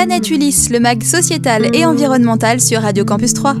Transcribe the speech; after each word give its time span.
Planète 0.00 0.30
Ulysse, 0.30 0.70
le 0.70 0.80
mag 0.80 1.02
sociétal 1.02 1.76
et 1.76 1.84
environnemental 1.84 2.58
sur 2.58 2.80
Radio 2.80 3.04
Campus 3.04 3.34
3. 3.34 3.56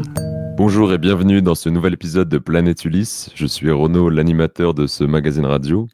Bonjour 0.56 0.90
et 0.90 0.96
bienvenue 0.96 1.42
dans 1.42 1.54
ce 1.54 1.68
nouvel 1.68 1.92
épisode 1.92 2.30
de 2.30 2.38
Planète 2.38 2.82
Ulysse. 2.86 3.28
Je 3.34 3.44
suis 3.44 3.70
Renaud, 3.70 4.08
l'animateur 4.08 4.72
de 4.72 4.86
ce 4.86 5.04
magazine 5.04 5.44
radio. 5.44 5.86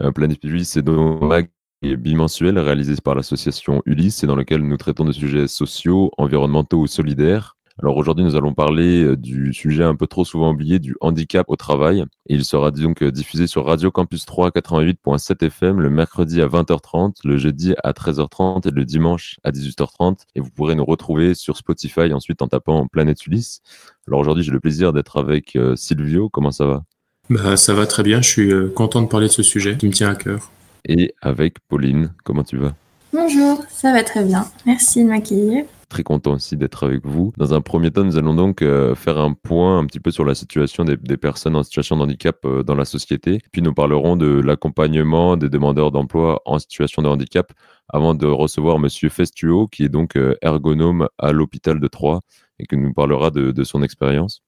Euh, 0.00 0.10
Planète 0.10 0.42
Ulysse 0.44 0.78
est 0.78 0.88
un 0.88 1.18
mag 1.20 1.50
bimensuel 1.82 2.58
réalisé 2.58 2.94
par 3.04 3.14
l'association 3.14 3.82
Ulysse 3.84 4.24
et 4.24 4.26
dans 4.26 4.34
lequel 4.34 4.62
nous 4.62 4.78
traitons 4.78 5.04
de 5.04 5.12
sujets 5.12 5.46
sociaux, 5.46 6.10
environnementaux 6.16 6.78
ou 6.78 6.86
solidaires. 6.86 7.58
Alors 7.82 7.96
aujourd'hui, 7.96 8.24
nous 8.24 8.36
allons 8.36 8.54
parler 8.54 9.02
euh, 9.02 9.16
du 9.16 9.52
sujet 9.52 9.82
un 9.82 9.96
peu 9.96 10.06
trop 10.06 10.24
souvent 10.24 10.52
oublié 10.52 10.78
du 10.78 10.94
handicap 11.00 11.46
au 11.48 11.56
travail. 11.56 12.04
il 12.26 12.44
sera 12.44 12.70
donc 12.70 13.02
euh, 13.02 13.10
diffusé 13.10 13.48
sur 13.48 13.66
Radio 13.66 13.90
Campus 13.90 14.24
3 14.24 14.50
88.7 14.50 15.44
FM 15.46 15.80
le 15.80 15.90
mercredi 15.90 16.40
à 16.40 16.46
20h30, 16.46 17.16
le 17.24 17.38
jeudi 17.38 17.74
à 17.82 17.90
13h30 17.90 18.68
et 18.68 18.70
le 18.70 18.84
dimanche 18.84 19.40
à 19.42 19.50
18h30. 19.50 20.18
Et 20.36 20.40
vous 20.40 20.50
pourrez 20.50 20.76
nous 20.76 20.84
retrouver 20.84 21.34
sur 21.34 21.56
Spotify 21.56 22.12
ensuite 22.12 22.40
en 22.40 22.46
tapant 22.46 22.86
Planète 22.86 23.26
Ulysse. 23.26 23.62
Alors 24.06 24.20
aujourd'hui, 24.20 24.44
j'ai 24.44 24.52
le 24.52 24.60
plaisir 24.60 24.92
d'être 24.92 25.18
avec 25.18 25.56
euh, 25.56 25.74
Silvio. 25.74 26.28
Comment 26.28 26.52
ça 26.52 26.66
va? 26.66 26.84
Bah, 27.30 27.56
Ça 27.56 27.74
va 27.74 27.86
très 27.86 28.04
bien. 28.04 28.22
Je 28.22 28.28
suis 28.28 28.52
content 28.76 29.02
de 29.02 29.08
parler 29.08 29.26
de 29.26 29.32
ce 29.32 29.42
sujet 29.42 29.76
qui 29.76 29.88
me 29.88 29.92
tient 29.92 30.10
à 30.10 30.14
cœur. 30.14 30.52
Et 30.88 31.14
avec 31.20 31.56
Pauline. 31.66 32.12
Comment 32.22 32.44
tu 32.44 32.58
vas? 32.58 32.74
Bonjour, 33.12 33.64
ça 33.70 33.92
va 33.92 34.04
très 34.04 34.24
bien. 34.24 34.46
Merci 34.66 35.02
de 35.02 35.08
m'accueillir 35.08 35.64
très 35.92 36.02
content 36.02 36.32
aussi 36.32 36.56
d'être 36.56 36.84
avec 36.84 37.04
vous. 37.04 37.34
Dans 37.36 37.52
un 37.52 37.60
premier 37.60 37.90
temps, 37.90 38.02
nous 38.02 38.16
allons 38.16 38.32
donc 38.32 38.62
euh, 38.62 38.94
faire 38.94 39.18
un 39.18 39.34
point 39.34 39.78
un 39.78 39.84
petit 39.84 40.00
peu 40.00 40.10
sur 40.10 40.24
la 40.24 40.34
situation 40.34 40.84
des, 40.84 41.16
personnes 41.18 41.54
en 41.54 41.62
situation 41.62 41.98
de 41.98 42.02
handicap 42.02 42.38
euh, 42.46 42.62
dans 42.62 42.74
la 42.74 42.86
société. 42.86 43.40
Puis 43.52 43.60
nous 43.60 43.74
parlerons 43.74 44.16
de 44.16 44.40
l'accompagnement 44.40 45.36
des 45.36 45.50
demandeurs 45.50 45.90
d'emploi 45.90 46.40
en 46.46 46.58
situation 46.58 47.02
de 47.02 47.08
handicap 47.08 47.52
avant 47.90 48.14
de 48.14 48.26
recevoir 48.26 48.78
Monsieur 48.78 49.10
Festuo, 49.10 49.68
qui 49.68 49.84
est 49.84 49.90
donc 49.90 50.16
euh, 50.16 50.34
ergonome 50.40 51.08
à 51.18 51.32
l'hôpital 51.32 51.78
de 51.78 51.88
Troyes 51.88 52.20
et 52.58 52.64
qui 52.64 52.78
nous 52.78 52.94
parlera 52.94 53.30
de, 53.30 53.64
son 53.64 53.82
expérience. 53.82 54.42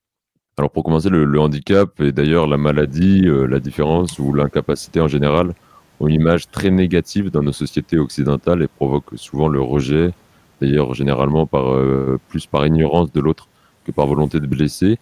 Alors 0.57 0.71
pour 0.71 0.83
commencer, 0.83 1.11
le, 1.11 1.41
handicap 1.41 2.01
et 2.01 2.13
d'ailleurs 2.13 2.47
la 2.47 2.57
maladie, 2.57 3.23
la 3.27 3.61
différence 3.61 4.19
ou 4.19 4.33
l'incapacité 4.33 5.01
en 5.01 5.09
général 5.09 5.53
ont 6.01 6.09
une 6.09 6.15
image 6.15 6.49
très 6.51 6.71
négative 6.71 7.31
dans 7.31 7.43
nos 7.43 7.53
sociétés 7.53 7.99
occidentales 7.99 8.63
et 8.63 8.69
provoquent 8.69 9.17
souvent 9.17 9.49
le 9.49 9.61
rejet, 9.61 10.13
d'ailleurs 10.61 10.95
généralement 10.95 11.47
par, 11.47 11.73
euh, 11.73 12.19
plus 12.29 12.47
par 12.47 12.67
ignorance 12.67 13.13
de 13.13 13.21
l'autre 13.21 13.49
que 13.85 13.93
par 13.93 14.07
volonté 14.07 14.41
de 14.41 14.47
blesser. 14.47 14.99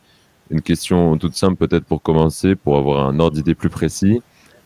Une 0.51 0.61
question 0.61 1.17
toute 1.17 1.35
simple 1.35 1.57
peut-être 1.67 1.85
pour 1.85 2.03
commencer, 2.03 2.55
pour 2.55 2.77
avoir 2.77 3.07
un 3.07 3.19
ordre 3.21 3.37
d'idée 3.37 3.55
plus 3.55 3.71
précis. 3.71 4.23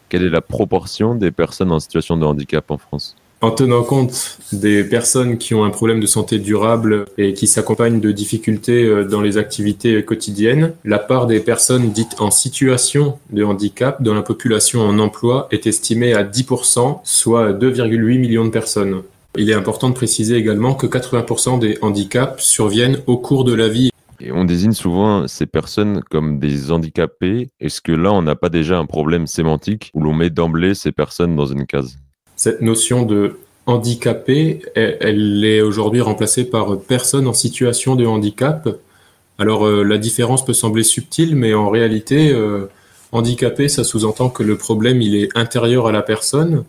Quelle 0.09 0.25
est 0.25 0.31
la 0.31 0.41
proportion 0.41 1.15
des 1.15 1.31
personnes 1.31 1.73
en 1.73 1.81
situation 1.81 2.17
de 2.17 2.25
handicap 2.25 2.71
en 2.71 2.79
France? 2.79 3.17
En 3.43 3.51
tenant 3.51 3.83
compte 3.83 4.39
des 4.53 4.83
personnes 4.83 5.37
qui 5.37 5.55
ont 5.55 5.65
un 5.65 5.71
problème 5.71 6.01
de 6.01 6.07
santé 6.07 6.39
durable 6.39 7.05
et 7.19 7.35
qui 7.35 7.47
s'accompagnent 7.47 8.01
de 8.01 8.11
difficultés 8.11 8.85
euh, 8.85 9.05
dans 9.05 9.21
les 9.21 9.37
activités 9.37 10.03
quotidiennes, 10.05 10.73
la 10.85 10.99
part 10.99 11.27
des 11.27 11.41
personnes 11.41 11.91
dites 11.91 12.19
en 12.19 12.31
situation 12.31 13.19
de 13.31 13.45
handicap 13.45 14.03
dans 14.03 14.15
la 14.15 14.23
population 14.23 14.81
en 14.81 14.99
emploi 14.99 15.49
est 15.51 15.67
estimée 15.67 16.15
à 16.15 16.25
10%, 16.25 17.01
soit 17.05 17.53
2,8 17.53 18.19
millions 18.19 18.47
de 18.47 18.51
personnes. 18.51 19.03
Il 19.39 19.51
est 19.51 19.55
important 19.55 19.91
de 19.91 19.95
préciser 19.95 20.37
également 20.37 20.75
que 20.75 20.87
80% 20.87 21.59
des 21.59 21.79
handicaps 21.83 22.43
surviennent 22.43 23.01
au 23.07 23.19
cours 23.19 23.45
de 23.45 23.53
la 23.53 23.69
vie. 23.69 23.91
Et 24.19 24.33
on 24.33 24.45
désigne 24.45 24.73
souvent 24.73 25.29
ces 25.29 25.45
personnes 25.45 26.01
comme 26.11 26.39
des 26.39 26.71
handicapés. 26.71 27.49
Est-ce 27.61 27.83
que 27.83 27.93
là, 27.93 28.13
on 28.13 28.23
n'a 28.23 28.35
pas 28.35 28.49
déjà 28.49 28.79
un 28.79 28.87
problème 28.87 29.27
sémantique 29.27 29.91
où 29.93 30.01
l'on 30.01 30.15
met 30.15 30.31
d'emblée 30.31 30.75
ces 30.75 30.91
personnes 30.91 31.37
dans 31.37 31.45
une 31.45 31.67
case? 31.67 31.99
Cette 32.35 32.63
notion 32.63 33.03
de 33.03 33.39
handicapé, 33.67 34.63
elle 34.75 35.45
est 35.45 35.61
aujourd'hui 35.61 36.01
remplacée 36.01 36.45
par 36.45 36.79
personne 36.79 37.27
en 37.27 37.35
situation 37.35 37.95
de 37.95 38.07
handicap. 38.07 38.69
Alors 39.39 39.67
euh, 39.67 39.83
la 39.83 39.99
différence 39.99 40.45
peut 40.45 40.55
sembler 40.55 40.83
subtile, 40.83 41.37
mais 41.37 41.53
en 41.53 41.69
réalité, 41.69 42.33
euh, 42.33 42.71
handicapé, 43.13 43.69
ça 43.69 43.85
sous-entend 43.85 44.31
que 44.31 44.43
le 44.43 44.57
problème, 44.57 45.03
il 45.03 45.15
est 45.15 45.29
intérieur 45.37 45.89
à 45.89 45.93
la 45.93 46.03
personne 46.03 46.65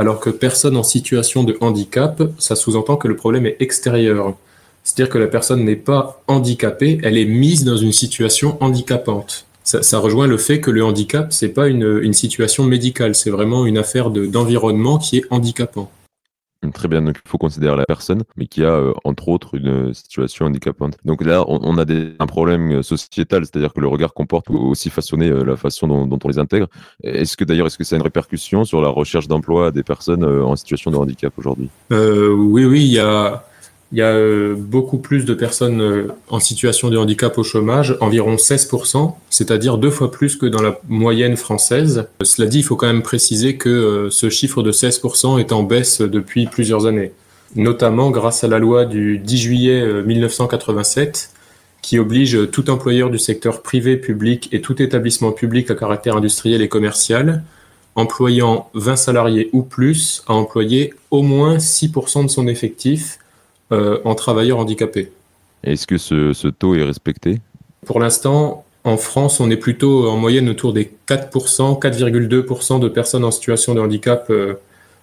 alors 0.00 0.18
que 0.18 0.30
personne 0.30 0.78
en 0.78 0.82
situation 0.82 1.44
de 1.44 1.58
handicap, 1.60 2.22
ça 2.38 2.56
sous-entend 2.56 2.96
que 2.96 3.06
le 3.06 3.16
problème 3.16 3.44
est 3.44 3.58
extérieur. 3.60 4.34
C'est-à-dire 4.82 5.12
que 5.12 5.18
la 5.18 5.26
personne 5.26 5.62
n'est 5.62 5.76
pas 5.76 6.22
handicapée, 6.26 6.98
elle 7.02 7.18
est 7.18 7.26
mise 7.26 7.64
dans 7.64 7.76
une 7.76 7.92
situation 7.92 8.56
handicapante. 8.62 9.44
Ça, 9.62 9.98
rejoint 9.98 10.26
le 10.26 10.38
fait 10.38 10.58
que 10.58 10.70
le 10.70 10.82
handicap, 10.82 11.34
c'est 11.34 11.50
pas 11.50 11.68
une, 11.68 12.14
situation 12.14 12.64
médicale, 12.64 13.14
c'est 13.14 13.28
vraiment 13.28 13.66
une 13.66 13.76
affaire 13.76 14.08
d'environnement 14.08 14.96
qui 14.96 15.18
est 15.18 15.24
handicapant. 15.28 15.90
Très 16.74 16.88
bien, 16.88 17.00
donc 17.00 17.18
il 17.24 17.28
faut 17.28 17.38
considérer 17.38 17.74
la 17.74 17.86
personne, 17.86 18.22
mais 18.36 18.46
qui 18.46 18.62
a 18.64 18.70
euh, 18.70 18.92
entre 19.04 19.28
autres 19.28 19.54
une 19.54 19.94
situation 19.94 20.44
handicapante. 20.44 20.98
Donc 21.06 21.24
là, 21.24 21.42
on, 21.48 21.78
a 21.78 21.84
un 22.18 22.26
problème 22.26 22.82
sociétal, 22.82 23.46
c'est-à-dire 23.46 23.72
que 23.72 23.80
le 23.80 23.88
regard 23.88 24.12
comporte 24.12 24.50
aussi 24.50 24.90
façonner 24.90 25.30
euh, 25.30 25.42
la 25.42 25.56
façon 25.56 25.88
dont, 25.88 26.18
on 26.22 26.28
les 26.28 26.38
intègre. 26.38 26.66
Est-ce 27.02 27.38
que 27.38 27.44
d'ailleurs, 27.44 27.66
est-ce 27.66 27.78
que 27.78 27.84
ça 27.84 27.96
a 27.96 27.98
une 27.98 28.02
répercussion 28.02 28.64
sur 28.64 28.82
la 28.82 28.90
recherche 28.90 29.26
d'emploi 29.26 29.70
des 29.70 29.82
personnes 29.82 30.22
euh, 30.22 30.44
en 30.44 30.54
situation 30.54 30.90
de 30.90 30.96
handicap 30.96 31.32
aujourd'hui? 31.38 31.70
Oui, 31.90 32.66
oui, 32.66 32.84
il 32.84 32.92
y 32.92 32.98
a 32.98 33.42
il 33.92 33.98
y 33.98 34.02
a 34.02 34.10
euh, 34.10 34.54
beaucoup 34.56 34.98
plus 34.98 35.24
de 35.24 35.34
personnes 35.34 35.80
euh, 35.80 36.08
en 36.28 36.38
situation 36.38 36.90
de 36.90 36.96
handicap 36.96 37.36
au 37.38 37.42
chômage, 37.42 37.96
environ 38.00 38.36
16%, 38.36 39.14
c'est-à-dire 39.30 39.78
deux 39.78 39.90
fois 39.90 40.12
plus 40.12 40.36
que 40.36 40.46
dans 40.46 40.62
la 40.62 40.78
moyenne 40.88 41.36
française. 41.36 42.06
Cela 42.22 42.46
dit, 42.46 42.58
il 42.58 42.62
faut 42.62 42.76
quand 42.76 42.86
même 42.86 43.02
préciser 43.02 43.56
que 43.56 43.68
euh, 43.68 44.10
ce 44.10 44.30
chiffre 44.30 44.62
de 44.62 44.70
16% 44.70 45.40
est 45.40 45.52
en 45.52 45.64
baisse 45.64 46.02
depuis 46.02 46.46
plusieurs 46.46 46.86
années, 46.86 47.12
notamment 47.56 48.10
grâce 48.10 48.44
à 48.44 48.48
la 48.48 48.60
loi 48.60 48.84
du 48.84 49.18
10 49.18 49.38
juillet 49.38 50.02
1987 50.04 51.30
qui 51.82 51.98
oblige 51.98 52.50
tout 52.52 52.68
employeur 52.70 53.10
du 53.10 53.18
secteur 53.18 53.62
privé, 53.62 53.96
public 53.96 54.50
et 54.52 54.60
tout 54.60 54.80
établissement 54.82 55.32
public 55.32 55.70
à 55.70 55.74
caractère 55.74 56.16
industriel 56.16 56.60
et 56.62 56.68
commercial 56.68 57.42
employant 57.96 58.70
20 58.74 58.96
salariés 58.96 59.50
ou 59.52 59.62
plus 59.62 60.22
à 60.26 60.34
employer 60.34 60.94
au 61.10 61.22
moins 61.22 61.56
6% 61.56 62.24
de 62.24 62.28
son 62.28 62.46
effectif 62.46 63.18
en 63.70 64.14
travailleurs 64.14 64.58
handicapés. 64.58 65.10
Est-ce 65.64 65.86
que 65.86 65.98
ce, 65.98 66.48
taux 66.48 66.74
est 66.74 66.84
respecté? 66.84 67.40
Pour 67.86 68.00
l'instant, 68.00 68.64
en 68.84 68.96
France, 68.96 69.40
on 69.40 69.50
est 69.50 69.56
plutôt 69.56 70.08
en 70.08 70.16
moyenne 70.16 70.48
autour 70.48 70.72
des 70.72 70.90
4%, 71.08 71.80
4,2% 71.80 72.80
de 72.80 72.88
personnes 72.88 73.24
en 73.24 73.30
situation 73.30 73.74
de 73.74 73.80
handicap 73.80 74.26
euh, 74.30 74.54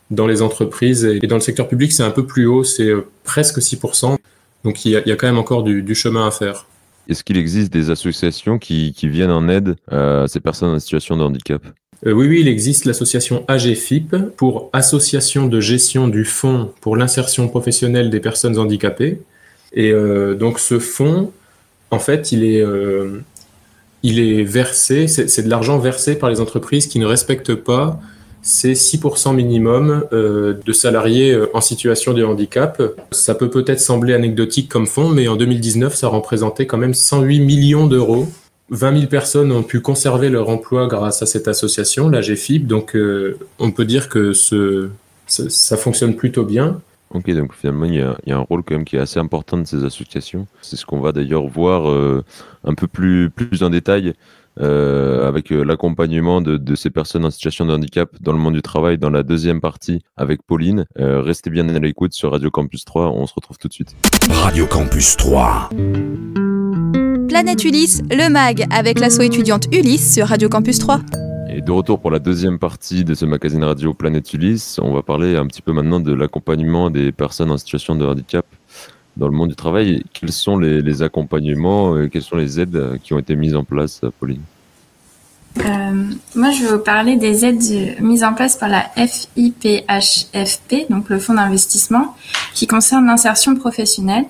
dans 0.09 0.25
les 0.25 0.41
entreprises. 0.41 1.05
Et 1.05 1.27
dans 1.27 1.35
le 1.35 1.41
secteur 1.41 1.67
public, 1.67 1.91
c'est 1.91 2.03
un 2.03 2.11
peu 2.11 2.25
plus 2.25 2.47
haut, 2.47 2.63
c'est 2.63 2.89
euh, 2.89 3.07
presque 3.23 3.59
6%. 3.59 4.17
Donc 4.63 4.85
il 4.85 4.91
y, 4.91 4.95
a, 4.95 5.15
quand 5.15 5.27
même 5.27 5.37
encore 5.37 5.63
du, 5.63 5.95
chemin 5.95 6.27
à 6.27 6.31
faire. 6.31 6.65
Est-ce 7.07 7.23
qu'il 7.23 7.37
existe 7.37 7.71
des 7.71 7.89
associations 7.89 8.57
qui, 8.57 8.93
viennent 9.03 9.31
en 9.31 9.47
aide 9.47 9.75
à 9.89 10.25
ces 10.27 10.39
personnes 10.39 10.71
en 10.71 10.79
situation 10.79 11.15
de 11.15 11.23
handicap? 11.23 11.61
Euh, 12.05 12.11
oui, 12.11 12.27
oui, 12.27 12.41
il 12.41 12.47
existe 12.47 12.85
l'association 12.85 13.43
AGFIP 13.47 14.15
pour 14.35 14.69
Association 14.73 15.47
de 15.47 15.59
gestion 15.59 16.07
du 16.07 16.25
fonds 16.25 16.71
pour 16.81 16.95
l'insertion 16.95 17.47
professionnelle 17.47 18.09
des 18.09 18.19
personnes 18.19 18.57
handicapées. 18.59 19.19
Et 19.73 19.91
euh, 19.91 20.35
donc 20.35 20.59
ce 20.59 20.79
fonds, 20.79 21.31
en 21.89 21.99
fait, 21.99 22.31
il 22.31 22.43
est, 22.43 22.61
euh, 22.61 23.21
il 24.03 24.19
est 24.19 24.43
versé, 24.43 25.07
c'est 25.07 25.41
de 25.41 25.49
l'argent 25.49 25.79
versé 25.79 26.15
par 26.15 26.29
les 26.29 26.39
entreprises 26.39 26.87
qui 26.87 26.99
ne 26.99 27.05
respectent 27.05 27.55
pas 27.55 27.99
ces 28.43 28.73
6% 28.73 29.35
minimum 29.35 30.05
de 30.11 30.71
salariés 30.71 31.37
en 31.53 31.59
situation 31.59 32.13
de 32.13 32.23
handicap. 32.23 32.81
Ça 33.11 33.35
peut 33.35 33.49
peut-être 33.49 33.81
sembler 33.81 34.13
anecdotique 34.13 34.69
comme 34.69 34.87
fonds, 34.87 35.09
mais 35.09 35.27
en 35.27 35.35
2019, 35.35 35.93
ça 35.93 36.07
représentait 36.07 36.65
quand 36.65 36.77
même 36.77 36.93
108 36.93 37.39
millions 37.41 37.87
d'euros 37.87 38.29
20 38.69 38.97
000 38.97 39.07
personnes 39.07 39.51
ont 39.51 39.63
pu 39.63 39.79
conserver 39.79 40.29
leur 40.29 40.49
emploi 40.49 40.87
grâce 40.87 41.21
à 41.21 41.25
cette 41.25 41.47
association, 41.47 42.09
la 42.09 42.21
GFIB. 42.21 42.67
Donc, 42.67 42.95
euh, 42.95 43.37
on 43.59 43.71
peut 43.71 43.85
dire 43.85 44.09
que 44.09 44.33
ce, 44.33 44.89
ça, 45.25 45.77
fonctionne 45.77 46.15
plutôt 46.15 46.43
bien. 46.43 46.81
Ok, 47.11 47.31
donc 47.31 47.53
finalement, 47.53 47.85
il 47.85 47.95
y, 47.95 48.01
a, 48.01 48.37
un 48.37 48.39
rôle 48.39 48.63
quand 48.63 48.75
même 48.75 48.83
qui 48.83 48.97
est 48.97 48.99
assez 48.99 49.19
important 49.19 49.57
de 49.57 49.65
ces 49.65 49.85
associations. 49.85 50.47
C'est 50.61 50.75
ce 50.75 50.85
qu'on 50.85 50.99
va 50.99 51.13
d'ailleurs 51.13 51.47
voir 51.47 51.89
euh, 51.89 52.23
un 52.65 52.73
peu 52.73 52.87
plus, 52.87 53.29
plus 53.29 53.63
en 53.63 53.69
détail 53.69 54.13
euh, 54.59 55.25
avec 55.25 55.51
l'accompagnement 55.51 56.41
de, 56.41 56.57
de, 56.57 56.75
ces 56.75 56.89
personnes 56.89 57.23
en 57.23 57.31
situation 57.31 57.65
de 57.65 57.71
handicap 57.73 58.09
dans 58.19 58.33
le 58.33 58.39
monde 58.39 58.55
du 58.55 58.61
travail 58.61 58.97
dans 58.97 59.11
la 59.11 59.23
deuxième 59.23 59.61
partie 59.61 60.01
avec 60.17 60.41
Pauline. 60.43 60.85
restez 60.97 61.49
bien 61.49 61.69
à 61.69 61.79
l'écoute 61.79 62.11
sur 62.11 62.31
Radio 62.31 62.51
Campus 62.51 62.83
3. 62.83 63.11
On 63.11 63.25
se 63.27 63.33
retrouve 63.33 63.57
tout 63.57 63.69
de 63.69 63.73
suite. 63.73 63.95
Radio 64.29 64.65
Campus 64.65 65.15
3. 65.15 65.69
Planète 67.37 67.63
Ulysse, 67.65 68.01
le 68.09 68.29
MAG, 68.31 68.65
avec 68.71 68.99
l'asso 68.99 69.19
étudiante 69.19 69.67
Ulysse 69.71 70.15
sur 70.15 70.25
Radio 70.25 70.49
Campus 70.49 70.79
3. 70.79 71.01
Et 71.51 71.61
de 71.61 71.71
retour 71.71 71.99
pour 71.99 72.09
la 72.09 72.17
deuxième 72.17 72.57
partie 72.57 73.03
de 73.03 73.13
ce 73.13 73.25
magazine 73.25 73.63
radio 73.63 73.93
Planète 73.93 74.33
Ulysse, 74.33 74.79
on 74.81 74.91
va 74.91 75.03
parler 75.03 75.35
un 75.35 75.45
petit 75.45 75.61
peu 75.61 75.71
maintenant 75.71 75.99
de 75.99 76.11
l'accompagnement 76.13 76.89
des 76.89 77.11
personnes 77.11 77.51
en 77.51 77.57
situation 77.59 77.93
de 77.93 78.07
handicap 78.07 78.47
dans 79.17 79.27
le 79.27 79.33
monde 79.33 79.49
du 79.49 79.55
travail. 79.55 80.03
Quels 80.13 80.31
sont 80.31 80.57
les, 80.57 81.03
accompagnements, 81.03 82.01
et 82.01 82.09
quelles 82.09 82.23
sont 82.23 82.37
les 82.37 82.59
aides 82.59 82.97
qui 83.03 83.13
ont 83.13 83.19
été 83.19 83.35
mises 83.35 83.55
en 83.55 83.63
place, 83.63 84.01
Pauline? 84.19 84.41
Euh, 85.59 86.05
moi, 86.33 86.49
je 86.49 86.63
vais 86.63 86.71
vous 86.71 86.79
parler 86.79 87.17
des 87.17 87.45
aides 87.45 88.01
mises 88.01 88.23
en 88.23 88.33
place 88.33 88.55
par 88.55 88.69
la 88.69 88.81
FIPHFP, 88.95 90.89
donc 90.89 91.09
le 91.09 91.19
fonds 91.19 91.35
d'investissement, 91.35 92.15
qui 92.55 92.65
concerne 92.65 93.05
l'insertion 93.05 93.55
professionnelle. 93.55 94.25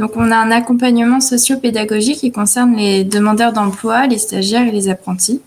Donc 0.00 0.16
on 0.16 0.30
a 0.30 0.36
un 0.36 0.50
accompagnement 0.50 1.20
socio-pédagogique 1.20 2.20
qui 2.20 2.32
concerne 2.32 2.74
les 2.74 3.04
demandeurs 3.04 3.52
d'emploi, 3.52 4.06
les 4.06 4.16
stagiaires 4.16 4.66
et 4.66 4.70
les 4.70 4.88
apprentis. 4.88 5.42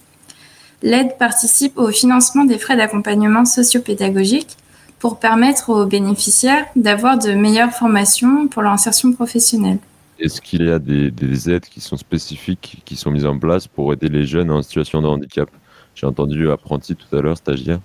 L'aide 0.83 1.17
participe 1.17 1.79
au 1.79 1.87
financement 1.87 2.45
des 2.45 2.59
frais 2.59 2.77
d'accompagnement 2.77 3.45
socio-pédagogique 3.45 4.55
pour 4.99 5.17
permettre 5.17 5.71
aux 5.71 5.87
bénéficiaires 5.87 6.67
d'avoir 6.75 7.17
de 7.17 7.31
meilleures 7.31 7.71
formations 7.71 8.47
pour 8.47 8.61
leur 8.61 8.73
insertion 8.73 9.11
professionnelle. 9.11 9.79
Est-ce 10.19 10.39
qu'il 10.39 10.67
y 10.67 10.69
a 10.69 10.77
des, 10.77 11.09
des, 11.09 11.49
aides 11.49 11.65
qui 11.65 11.81
sont 11.81 11.97
spécifiques, 11.97 12.83
qui 12.85 12.95
sont 12.95 13.09
mises 13.09 13.25
en 13.25 13.39
place 13.39 13.65
pour 13.65 13.91
aider 13.91 14.07
les 14.07 14.23
jeunes 14.23 14.51
en 14.51 14.61
situation 14.61 15.01
de 15.01 15.07
handicap? 15.07 15.49
J'ai 15.95 16.05
entendu 16.05 16.51
apprenti 16.51 16.95
tout 16.95 17.15
à 17.15 17.21
l'heure, 17.21 17.37
stagiaire. 17.37 17.79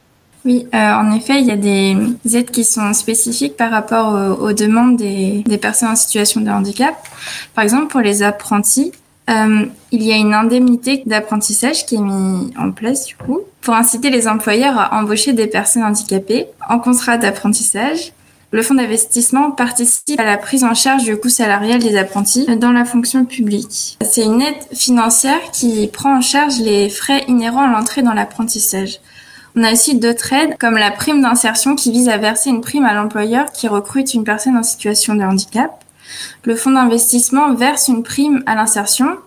Oui, 0.48 0.66
euh, 0.74 0.78
en 0.78 1.14
effet, 1.14 1.40
il 1.40 1.46
y 1.46 1.50
a 1.50 1.56
des 1.56 1.94
aides 2.34 2.50
qui 2.50 2.64
sont 2.64 2.94
spécifiques 2.94 3.54
par 3.58 3.70
rapport 3.70 4.40
aux, 4.40 4.54
demandes 4.54 4.96
des, 4.96 5.44
des, 5.46 5.58
personnes 5.58 5.90
en 5.90 5.94
situation 5.94 6.40
de 6.40 6.48
handicap. 6.48 6.94
Par 7.54 7.64
exemple, 7.64 7.88
pour 7.88 8.00
les 8.00 8.22
apprentis, 8.22 8.92
euh, 9.28 9.66
il 9.92 10.02
y 10.02 10.10
a 10.10 10.16
une 10.16 10.32
indemnité 10.32 11.02
d'apprentissage 11.04 11.84
qui 11.84 11.96
est 11.96 12.00
mise 12.00 12.50
en 12.58 12.70
place 12.70 13.04
du 13.04 13.14
coup 13.14 13.40
pour 13.60 13.74
inciter 13.74 14.08
les 14.08 14.26
employeurs 14.26 14.78
à 14.78 14.98
embaucher 14.98 15.34
des 15.34 15.46
personnes 15.46 15.82
handicapées 15.82 16.46
en 16.66 16.78
contrat 16.78 17.18
d'apprentissage. 17.18 18.14
Le 18.50 18.62
fonds 18.62 18.74
d'investissement 18.74 19.50
participe 19.50 20.18
à 20.18 20.24
la 20.24 20.38
prise 20.38 20.64
en 20.64 20.72
charge 20.72 21.04
du 21.04 21.18
coût 21.18 21.28
salarial 21.28 21.78
des 21.80 21.98
apprentis 21.98 22.46
dans 22.56 22.72
la 22.72 22.86
fonction 22.86 23.26
publique. 23.26 23.98
C'est 24.00 24.24
une 24.24 24.40
aide 24.40 24.56
financière 24.72 25.50
qui 25.52 25.86
prend 25.88 26.16
en 26.16 26.22
charge 26.22 26.58
les 26.60 26.88
frais 26.88 27.24
inhérents 27.28 27.68
à 27.68 27.70
l'entrée 27.70 28.00
dans 28.00 28.14
l'apprentissage. 28.14 29.00
On 29.56 29.64
a 29.64 29.72
aussi 29.72 29.98
d'autres 29.98 30.32
aides 30.32 30.56
comme 30.58 30.76
la 30.76 30.90
prime 30.90 31.22
d'insertion 31.22 31.74
qui 31.74 31.90
vise 31.90 32.08
à 32.08 32.18
verser 32.18 32.50
une 32.50 32.60
prime 32.60 32.84
à 32.84 32.94
l'employeur 32.94 33.52
qui 33.52 33.68
recrute 33.68 34.14
une 34.14 34.24
personne 34.24 34.56
en 34.56 34.62
situation 34.62 35.14
de 35.14 35.22
handicap. 35.22 35.84
Le 36.44 36.56
fonds 36.56 36.70
d'investissement 36.70 37.54
verse 37.54 37.88
une 37.88 38.02
prime 38.02 38.42
à 38.46 38.54
l'insertion 38.54 39.18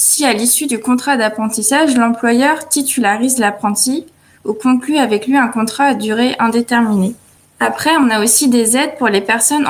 si 0.00 0.24
à 0.24 0.32
l'issue 0.32 0.68
du 0.68 0.78
contrat 0.78 1.16
d'apprentissage, 1.16 1.96
l'employeur 1.96 2.68
titularise 2.68 3.38
l'apprenti 3.38 4.06
ou 4.44 4.52
conclut 4.52 4.96
avec 4.96 5.26
lui 5.26 5.36
un 5.36 5.48
contrat 5.48 5.86
à 5.86 5.94
durée 5.94 6.36
indéterminée. 6.38 7.16
Après, 7.58 7.90
on 7.96 8.08
a 8.08 8.22
aussi 8.22 8.48
des 8.48 8.76
aides 8.76 8.96
pour 8.96 9.08
les 9.08 9.20
personnes 9.20 9.66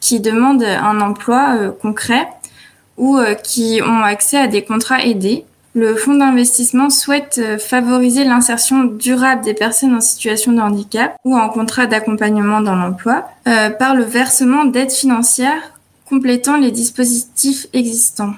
qui 0.00 0.20
demandent 0.20 0.62
un 0.62 1.02
emploi 1.02 1.56
euh, 1.56 1.72
concret 1.72 2.26
ou 2.96 3.18
euh, 3.18 3.34
qui 3.34 3.82
ont 3.84 4.02
accès 4.02 4.38
à 4.38 4.46
des 4.46 4.64
contrats 4.64 5.04
aidés. 5.04 5.44
Le 5.74 5.94
fonds 5.94 6.16
d'investissement 6.16 6.90
souhaite 6.90 7.38
euh, 7.38 7.58
favoriser 7.58 8.24
l'insertion 8.24 8.84
durable 8.84 9.44
des 9.44 9.54
personnes 9.54 9.94
en 9.94 10.00
situation 10.00 10.52
de 10.52 10.60
handicap 10.60 11.16
ou 11.24 11.36
en 11.36 11.48
contrat 11.48 11.86
d'accompagnement 11.86 12.60
dans 12.60 12.74
l'emploi 12.74 13.28
par 13.78 13.94
le 13.94 14.04
versement 14.04 14.64
d'aides 14.64 14.92
financières 14.92 15.72
complétant 16.08 16.56
les 16.56 16.70
dispositifs 16.70 17.66
existants. 17.72 18.34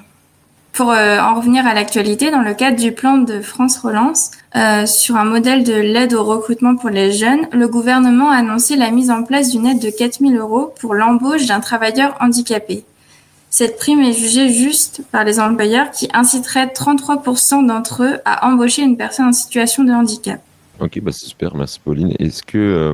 Pour 0.73 0.89
euh, 0.89 1.19
en 1.19 1.35
revenir 1.35 1.67
à 1.67 1.75
l'actualité, 1.75 2.31
dans 2.31 2.41
le 2.41 2.55
cadre 2.55 2.77
du 2.77 2.91
plan 2.91 3.19
de 3.19 3.41
France 3.41 3.77
Relance, 3.77 4.31
euh, 4.55 4.87
sur 4.87 5.17
un 5.17 5.23
modèle 5.23 5.63
de 5.63 5.73
l'aide 5.73 6.15
au 6.15 6.23
recrutement 6.23 6.75
pour 6.75 6.89
les 6.89 7.11
jeunes, 7.11 7.47
le 7.51 7.67
gouvernement 7.67 8.31
a 8.31 8.37
annoncé 8.37 8.75
la 8.75 8.89
mise 8.89 9.11
en 9.11 9.21
place 9.21 9.51
d'une 9.51 9.67
aide 9.67 9.79
de 9.79 9.91
4 9.91 10.19
000 10.19 10.33
euros 10.33 10.73
pour 10.81 10.95
l'embauche 10.95 11.45
d'un 11.45 11.59
travailleur 11.59 12.17
handicapé. 12.19 12.85
Cette 13.55 13.77
prime 13.77 14.01
est 14.01 14.13
jugée 14.13 14.49
juste 14.49 15.03
par 15.11 15.23
les 15.23 15.39
employeurs 15.39 15.91
qui 15.91 16.09
inciteraient 16.11 16.65
33% 16.65 17.67
d'entre 17.67 18.01
eux 18.01 18.17
à 18.25 18.47
embaucher 18.47 18.81
une 18.81 18.97
personne 18.97 19.27
en 19.27 19.31
situation 19.31 19.83
de 19.83 19.91
handicap. 19.91 20.41
Ok, 20.79 20.99
bah 21.01 21.11
c'est 21.11 21.27
super, 21.27 21.55
merci 21.55 21.79
Pauline. 21.79 22.15
Est-ce 22.17 22.41
que 22.41 22.57
euh, 22.57 22.93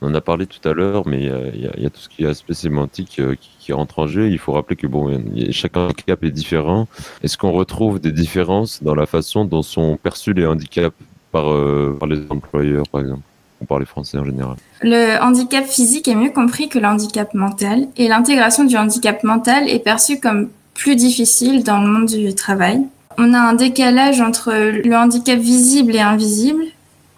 on 0.00 0.12
en 0.12 0.14
a 0.14 0.20
parlé 0.20 0.46
tout 0.46 0.60
à 0.68 0.74
l'heure, 0.74 1.08
mais 1.08 1.24
il 1.54 1.60
y, 1.60 1.86
a 1.86 1.90
tout 1.90 1.98
ce 1.98 2.08
qui 2.08 2.22
est 2.22 2.28
aspect 2.28 2.54
sémantique 2.54 3.18
euh, 3.18 3.34
qui, 3.58 3.72
rentre 3.72 3.98
en 3.98 4.06
jeu. 4.06 4.30
Il 4.30 4.38
faut 4.38 4.52
rappeler 4.52 4.76
que 4.76 4.86
bon, 4.86 5.24
chaque 5.50 5.76
handicap 5.76 6.22
est 6.22 6.30
différent. 6.30 6.86
Est-ce 7.24 7.36
qu'on 7.36 7.50
retrouve 7.50 7.98
des 7.98 8.12
différences 8.12 8.84
dans 8.84 8.94
la 8.94 9.06
façon 9.06 9.44
dont 9.44 9.62
sont 9.62 9.98
perçus 10.00 10.34
les 10.34 10.46
handicaps 10.46 10.94
par, 11.32 11.50
euh, 11.50 11.96
par 11.98 12.08
les 12.08 12.30
employeurs, 12.30 12.88
par 12.92 13.00
exemple, 13.00 13.22
ou 13.60 13.64
par 13.64 13.78
les 13.78 13.86
Français 13.86 14.18
en 14.18 14.24
général 14.24 14.56
Le 14.82 15.22
handicap 15.22 15.64
physique 15.64 16.08
est 16.08 16.14
mieux 16.14 16.30
compris 16.30 16.68
que 16.68 16.78
le 16.78 16.86
handicap 16.86 17.32
mental, 17.34 17.88
et 17.96 18.08
l'intégration 18.08 18.64
du 18.64 18.76
handicap 18.76 19.22
mental 19.24 19.68
est 19.68 19.78
perçue 19.78 20.20
comme 20.20 20.48
plus 20.74 20.96
difficile 20.96 21.64
dans 21.64 21.80
le 21.80 21.88
monde 21.88 22.06
du 22.06 22.34
travail. 22.34 22.80
On 23.18 23.32
a 23.32 23.38
un 23.38 23.54
décalage 23.54 24.20
entre 24.20 24.52
le 24.52 24.94
handicap 24.94 25.38
visible 25.38 25.94
et 25.94 26.00
invisible, 26.00 26.64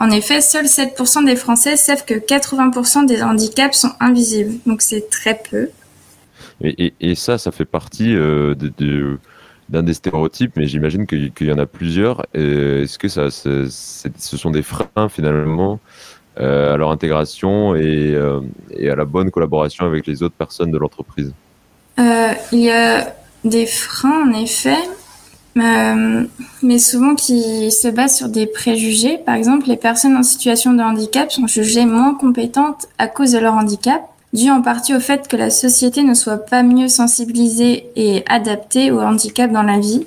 en 0.00 0.10
effet, 0.10 0.40
seuls 0.40 0.66
7% 0.66 1.26
des 1.26 1.34
Français 1.34 1.76
savent 1.76 2.04
que 2.04 2.14
80% 2.14 3.06
des 3.06 3.22
handicaps 3.22 3.76
sont 3.76 3.92
invisibles, 3.98 4.54
donc 4.64 4.80
c'est 4.80 5.10
très 5.10 5.40
peu. 5.50 5.70
Et, 6.62 7.14
ça, 7.14 7.38
ça 7.38 7.50
fait 7.50 7.64
partie 7.64 8.14
euh, 8.14 8.54
de, 8.54 9.18
d'un 9.68 9.82
des 9.82 9.94
stéréotypes, 9.94 10.52
mais 10.56 10.66
j'imagine 10.66 11.06
qu'il 11.06 11.32
y 11.40 11.52
en 11.52 11.58
a 11.58 11.66
plusieurs. 11.66 12.26
Est-ce 12.34 12.98
que 12.98 13.08
ça, 13.08 13.30
ce 13.30 13.68
sont 14.36 14.50
des 14.50 14.62
freins 14.62 15.08
finalement 15.08 15.74
euh, 15.74 15.78
à 16.38 16.76
leur 16.76 16.90
intégration 16.90 17.74
et, 17.74 18.14
euh, 18.14 18.40
et, 18.70 18.90
à 18.90 18.96
la 18.96 19.04
bonne 19.04 19.30
collaboration 19.30 19.84
avec 19.86 20.06
les 20.06 20.22
autres 20.22 20.34
personnes 20.36 20.70
de 20.70 20.78
l'entreprise 20.78 21.32
Il 21.98 22.60
y 22.60 22.70
a 22.70 23.14
des 23.44 23.66
freins 23.66 24.28
en 24.28 24.32
effet. 24.32 24.78
Euh, 25.56 26.24
mais 26.62 26.78
souvent 26.78 27.14
qui 27.14 27.70
se 27.72 27.88
basent 27.88 28.16
sur 28.16 28.28
des 28.28 28.46
préjugés. 28.46 29.18
Par 29.18 29.34
exemple, 29.34 29.66
les 29.66 29.76
personnes 29.76 30.16
en 30.16 30.22
situation 30.22 30.72
de 30.72 30.82
handicap 30.82 31.32
sont 31.32 31.46
jugées 31.46 31.86
moins 31.86 32.14
compétentes 32.14 32.86
à 32.98 33.08
cause 33.08 33.32
de 33.32 33.38
leur 33.38 33.54
handicap, 33.54 34.02
dû 34.32 34.50
en 34.50 34.62
partie 34.62 34.94
au 34.94 35.00
fait 35.00 35.26
que 35.26 35.36
la 35.36 35.50
société 35.50 36.02
ne 36.04 36.14
soit 36.14 36.38
pas 36.38 36.62
mieux 36.62 36.88
sensibilisée 36.88 37.86
et 37.96 38.24
adaptée 38.28 38.90
au 38.90 39.00
handicap 39.00 39.50
dans 39.50 39.62
la 39.62 39.78
vie. 39.78 40.06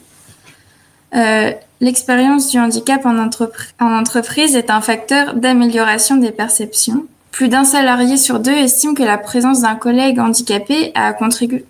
Euh, 1.16 1.52
L'expérience 1.82 2.50
du 2.50 2.60
handicap 2.60 3.06
en, 3.08 3.18
en 3.18 3.98
entreprise 3.98 4.56
est 4.56 4.70
un 4.70 4.82
facteur 4.82 5.34
d'amélioration 5.34 6.16
des 6.16 6.32
perceptions. 6.32 7.06
Plus 7.32 7.48
d'un 7.48 7.64
salarié 7.64 8.18
sur 8.18 8.40
deux 8.40 8.52
estime 8.52 8.94
que 8.94 9.02
la 9.02 9.18
présence 9.18 9.62
d'un 9.62 9.74
collègue 9.74 10.20
handicapé 10.20 10.92
a, 10.94 11.12
contribué, 11.12 11.66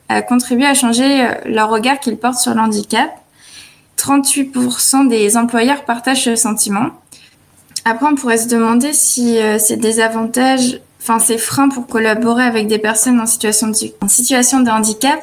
à 0.66 0.74
changer 0.74 1.26
euh, 1.26 1.34
leur 1.46 1.70
regard 1.70 2.02
qu'ils 2.02 2.18
portent 2.18 2.40
sur 2.40 2.54
le 2.54 2.60
handicap. 2.60 3.10
38% 3.98 5.08
des 5.08 5.38
employeurs 5.38 5.86
partagent 5.86 6.26
ce 6.26 6.36
sentiment. 6.36 6.88
Après, 7.86 8.08
on 8.08 8.16
pourrait 8.16 8.40
se 8.40 8.50
demander 8.50 8.92
si 8.92 9.38
euh, 9.38 9.60
ces 9.60 9.78
désavantages, 9.78 10.82
enfin 11.02 11.20
ces 11.20 11.38
freins 11.38 11.70
pour 11.70 11.88
collaborer 11.88 12.44
avec 12.44 12.68
des 12.68 12.80
personnes 12.80 13.22
en 13.22 13.26
situation 13.26 13.68
de, 13.68 13.76
en 14.02 14.10
situation 14.10 14.60
de 14.60 14.70
handicap 14.70 15.22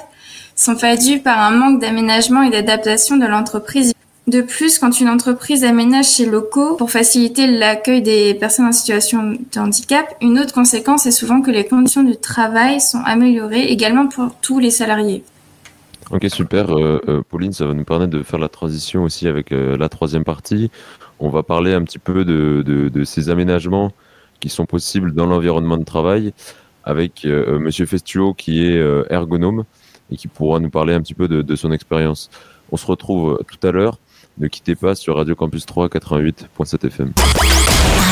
sont 0.55 0.77
pas 0.77 0.97
dus 0.97 1.21
par 1.21 1.41
un 1.41 1.51
manque 1.51 1.81
d'aménagement 1.81 2.43
et 2.43 2.51
d'adaptation 2.51 3.17
de 3.17 3.27
l'entreprise. 3.27 3.93
De 4.29 4.43
plus, 4.43 4.79
quand 4.79 5.01
une 5.01 5.09
entreprise 5.09 5.65
aménage 5.65 6.05
ses 6.05 6.27
locaux 6.27 6.77
pour 6.77 6.91
faciliter 6.91 7.47
l'accueil 7.47 8.03
des 8.03 8.35
personnes 8.35 8.67
en 8.67 8.73
situation 8.73 9.33
de 9.33 9.59
handicap, 9.59 10.05
une 10.21 10.39
autre 10.39 10.53
conséquence 10.53 11.07
est 11.07 11.13
souvent 11.13 11.41
que 11.41 11.51
les 11.51 11.65
conditions 11.65 12.03
du 12.03 12.15
travail 12.15 12.79
sont 12.79 13.01
améliorées 13.07 13.63
également 13.69 14.07
pour 14.07 14.35
tous 14.43 14.59
les 14.59 14.71
salariés. 14.71 15.25
Ok, 16.11 16.27
super. 16.29 16.77
Euh, 16.77 17.01
euh, 17.09 17.23
Pauline, 17.27 17.55
ça 17.55 17.65
va 17.65 17.73
nous 17.73 17.85
permettre 17.85 18.11
de 18.11 18.23
faire 18.23 18.39
la 18.39 18.51
transition 18.51 19.05
aussi 19.05 19.29
avec 19.29 19.51
euh, 19.51 19.79
la 19.79 19.89
troisième 19.89 20.25
partie. 20.25 20.71
On 21.21 21.31
va 21.31 21.43
parler 21.43 21.73
un 21.73 21.83
petit 21.83 21.99
peu 21.99 22.27
de, 22.27 22.63
de, 22.63 23.05
ces 23.05 23.31
aménagements 23.31 23.93
qui 24.41 24.51
sont 24.51 24.67
possibles 24.67 25.15
dans 25.15 25.25
l'environnement 25.25 25.79
de 25.79 25.85
travail 25.85 26.35
avec 26.85 27.25
Monsieur 27.25 27.87
Festuo 27.87 28.35
qui 28.35 28.65
est 28.65 28.81
ergonome 29.11 29.65
et 30.13 30.17
qui 30.17 30.29
pourra 30.29 30.61
nous 30.61 30.71
parler 30.71 30.93
un 30.95 31.01
petit 31.01 31.15
peu 31.15 31.29
de, 31.29 31.41
de 31.41 31.57
son 31.57 31.73
expérience. 31.73 32.31
On 32.71 32.77
se 32.77 32.87
retrouve 32.87 33.41
tout 33.49 33.67
à 33.67 33.73
l'heure. 33.73 33.99
Ne 34.41 34.47
quittez 34.47 34.77
pas 34.77 34.95
sur 34.95 35.17
Radio 35.17 35.35
Campus 35.35 35.67
3 35.67 35.89
88.7 35.89 36.87
FM. 36.87 37.13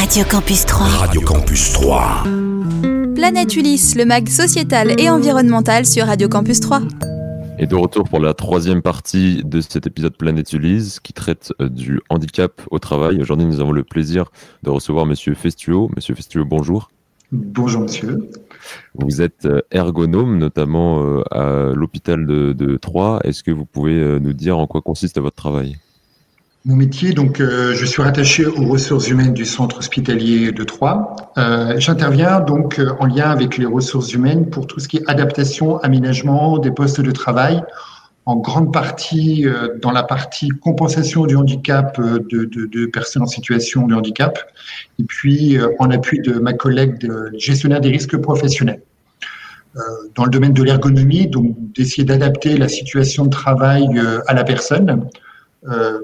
Radio 0.01 0.25
Campus 0.29 0.67
3. 0.67 0.87
Radio 0.87 1.21
Campus 1.21 1.73
3. 1.75 2.25
Planète 3.15 3.55
Ulysse, 3.55 3.95
le 3.95 4.05
mag 4.07 4.29
sociétal 4.29 5.01
et 5.01 5.09
environnemental 5.09 5.87
sur 5.87 6.07
Radio 6.07 6.29
Campus 6.29 6.59
3. 6.59 6.81
Et 7.61 7.69
de 7.69 7.77
retour 7.77 8.09
pour 8.09 8.19
la 8.19 8.35
troisième 8.35 8.83
partie 8.83 9.45
de 9.45 9.61
cet 9.61 9.87
épisode 9.87 10.17
Planète 10.17 10.53
Ulysse 10.53 10.99
qui 10.99 11.13
traite 11.13 11.53
euh, 11.61 11.69
du 11.69 12.01
handicap 12.11 12.61
au 12.73 12.81
travail. 12.81 13.21
Aujourd'hui, 13.21 13.47
nous 13.47 13.61
avons 13.61 13.71
le 13.71 13.85
plaisir 13.85 14.33
de 14.65 14.71
recevoir 14.71 15.07
Monsieur 15.07 15.35
Festuo. 15.35 15.89
Monsieur 15.95 16.17
Festuo, 16.17 16.45
bonjour. 16.45 16.91
Bonjour 17.31 17.83
monsieur. 17.83 18.29
Vous 18.97 19.23
êtes 19.23 19.47
euh, 19.47 19.61
ergonome, 19.71 20.39
notamment 20.39 21.05
euh, 21.05 21.23
à 21.31 21.73
l'hôpital 21.73 22.27
de, 22.27 22.53
de 22.53 22.77
Troyes. 22.79 23.21
Est-ce 23.23 23.45
que 23.45 23.53
vous 23.53 23.65
pouvez 23.65 24.19
nous 24.19 24.33
dire 24.33 24.59
en 24.59 24.67
quoi 24.67 24.83
consiste 24.83 25.21
votre 25.21 25.37
travail? 25.37 25.77
Mon 26.67 26.75
métier, 26.75 27.13
donc, 27.13 27.41
euh, 27.41 27.75
je 27.75 27.87
suis 27.87 28.03
rattaché 28.03 28.45
aux 28.45 28.67
ressources 28.67 29.09
humaines 29.09 29.33
du 29.33 29.45
centre 29.45 29.79
hospitalier 29.79 30.51
de 30.51 30.65
Troyes. 30.65 31.15
Euh, 31.39 31.75
J'interviens 31.79 32.41
donc 32.41 32.81
euh, 32.81 32.91
en 32.99 33.07
lien 33.07 33.31
avec 33.31 33.57
les 33.57 33.67
ressources 33.67 34.13
humaines 34.13 34.51
pour 34.51 34.67
tout 34.67 34.81
ce 34.81 34.89
qui 34.89 34.97
est 34.97 35.05
adaptation, 35.07 35.79
aménagement 35.79 36.59
des 36.59 36.73
postes 36.73 37.01
de 37.01 37.13
travail, 37.13 37.63
en 38.25 38.35
grande 38.35 38.73
partie 38.73 39.47
euh, 39.47 39.79
dans 39.81 39.93
la 39.93 40.03
partie 40.03 40.49
compensation 40.49 41.25
du 41.27 41.37
handicap 41.37 42.01
de, 42.01 42.45
de, 42.45 42.67
de, 42.67 42.87
personnes 42.87 43.23
en 43.23 43.27
situation 43.27 43.87
de 43.87 43.95
handicap, 43.95 44.37
et 44.99 45.05
puis 45.05 45.59
en 45.79 45.89
appui 45.93 46.19
de 46.21 46.33
ma 46.41 46.53
collègue 46.53 46.99
de 46.99 47.31
gestionnaire 47.39 47.81
des 47.81 47.91
risques 47.91 48.17
professionnels. 48.17 48.83
dans 50.17 50.25
le 50.25 50.31
domaine 50.31 50.55
de 50.55 50.65
l'ergonomie, 50.65 51.29
donc 51.29 51.55
d'essayer 51.77 52.03
d'adapter 52.03 52.57
la 52.57 52.67
situation 52.67 53.25
de 53.25 53.31
travail 53.31 53.87
à 54.27 54.35
la 54.35 54.43
personne, 54.43 55.09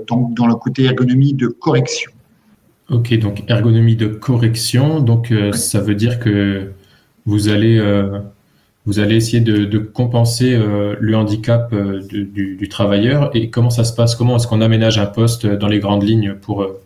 donc 0.06 0.35
dans 0.35 0.47
le 0.47 0.54
côté 0.54 0.85
ergonomie 0.85 1.35
de 1.35 1.47
correction. 1.47 2.11
Ok, 2.90 3.16
donc 3.18 3.44
ergonomie 3.49 3.97
de 3.97 4.09
correction, 4.09 5.00
donc 5.00 5.32
ça 5.52 5.80
veut 5.80 5.94
dire 5.94 6.18
que 6.18 6.73
vous 7.26 7.49
allez 7.49 7.78
vous 8.85 8.99
allez 8.99 9.16
essayer 9.16 9.40
de, 9.40 9.78
compenser 9.78 10.54
euh, 10.54 10.97
le 10.99 11.16
handicap 11.16 11.73
euh, 11.73 12.00
du, 12.11 12.68
travailleur. 12.68 13.30
Et 13.35 13.49
comment 13.49 13.71
ça 13.71 13.85
se 13.85 13.94
passe? 13.94 14.16
Comment 14.16 14.37
est-ce 14.37 14.47
qu'on 14.47 14.61
aménage 14.61 14.99
un 14.99 15.06
poste 15.06 15.47
dans 15.47 15.68
les 15.68 15.78
grandes 15.78 16.02
lignes 16.02 16.35
pour, 16.35 16.62
euh, 16.62 16.82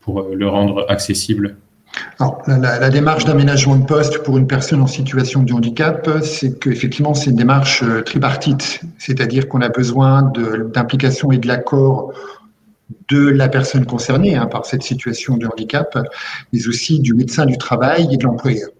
pour 0.00 0.22
le 0.22 0.48
rendre 0.48 0.86
accessible? 0.88 1.56
Alors, 2.18 2.42
la, 2.46 2.90
démarche 2.90 3.24
d'aménagement 3.24 3.76
de 3.76 3.84
poste 3.84 4.22
pour 4.22 4.38
une 4.38 4.46
personne 4.46 4.80
en 4.80 4.86
situation 4.86 5.42
de 5.42 5.52
handicap, 5.52 6.08
c'est 6.22 6.58
qu'effectivement, 6.58 7.14
c'est 7.14 7.30
une 7.30 7.36
démarche 7.36 7.84
tripartite, 8.04 8.80
c'est-à-dire 8.98 9.48
qu'on 9.48 9.60
a 9.60 9.68
besoin 9.68 10.30
d'implication 10.74 11.32
et 11.32 11.38
de 11.38 11.46
l'accord 11.46 12.12
de 13.08 13.28
la 13.28 13.48
personne 13.48 13.84
concernée 13.84 14.36
hein, 14.36 14.46
par 14.46 14.66
cette 14.66 14.82
situation 14.82 15.36
de 15.36 15.46
handicap, 15.46 15.98
mais 16.52 16.68
aussi 16.68 17.00
du 17.00 17.14
médecin 17.14 17.46
du 17.46 17.58
travail 17.58 18.08
et 18.12 18.16
de 18.16 18.24
l'employeur 18.24 18.70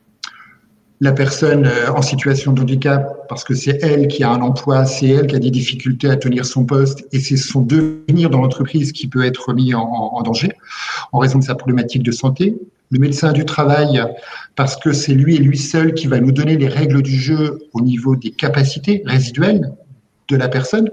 la 1.00 1.12
personne 1.12 1.66
euh, 1.66 1.92
en 1.92 2.02
situation 2.02 2.52
de 2.52 2.62
handicap, 2.62 3.26
parce 3.28 3.44
que 3.44 3.54
c'est 3.54 3.78
elle 3.82 4.08
qui 4.08 4.24
a 4.24 4.30
un 4.30 4.40
emploi, 4.40 4.84
c'est 4.86 5.08
elle 5.08 5.26
qui 5.26 5.36
a 5.36 5.38
des 5.38 5.50
difficultés 5.50 6.08
à 6.08 6.16
tenir 6.16 6.46
son 6.46 6.64
poste, 6.64 7.06
et 7.12 7.20
c'est 7.20 7.36
son 7.36 7.60
devenir 7.60 8.30
dans 8.30 8.40
l'entreprise 8.40 8.92
qui 8.92 9.08
peut 9.08 9.24
être 9.24 9.52
mis 9.52 9.74
en, 9.74 10.22
danger 10.22 10.52
en 11.12 11.18
raison 11.18 11.38
de 11.38 11.44
sa 11.44 11.54
problématique 11.54 12.02
de 12.02 12.12
santé. 12.12 12.56
Le 12.90 12.98
médecin 12.98 13.32
du 13.32 13.44
travail, 13.44 14.00
parce 14.54 14.76
que 14.76 14.92
c'est 14.92 15.14
lui 15.14 15.36
et 15.36 15.38
lui 15.38 15.58
seul 15.58 15.94
qui 15.94 16.06
va 16.06 16.20
nous 16.20 16.32
donner 16.32 16.56
les 16.56 16.68
règles 16.68 17.02
du 17.02 17.16
jeu 17.16 17.58
au 17.72 17.80
niveau 17.80 18.14
des 18.16 18.30
capacités 18.30 19.02
résiduelles 19.06 19.72
de 20.28 20.36
la 20.36 20.48
personne. 20.48 20.88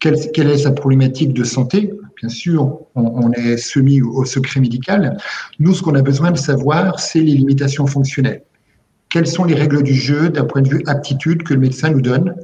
Quelle, 0.00 0.16
est 0.16 0.58
sa 0.58 0.70
problématique 0.70 1.32
de 1.34 1.44
santé? 1.44 1.92
Bien 2.20 2.28
sûr, 2.28 2.80
on, 2.94 3.30
est 3.32 3.56
soumis 3.56 4.00
au 4.00 4.24
secret 4.24 4.60
médical. 4.60 5.18
Nous, 5.58 5.74
ce 5.74 5.82
qu'on 5.82 5.94
a 5.94 6.02
besoin 6.02 6.30
de 6.30 6.38
savoir, 6.38 7.00
c'est 7.00 7.20
les 7.20 7.34
limitations 7.34 7.86
fonctionnelles 7.86 8.42
quelles 9.08 9.26
sont 9.26 9.44
les 9.44 9.54
règles 9.54 9.82
du 9.82 9.94
jeu 9.94 10.28
d'un 10.28 10.44
point 10.44 10.62
de 10.62 10.68
vue 10.68 10.82
aptitude 10.86 11.42
que 11.42 11.54
le 11.54 11.60
médecin 11.60 11.90
nous 11.90 12.02
donne. 12.02 12.34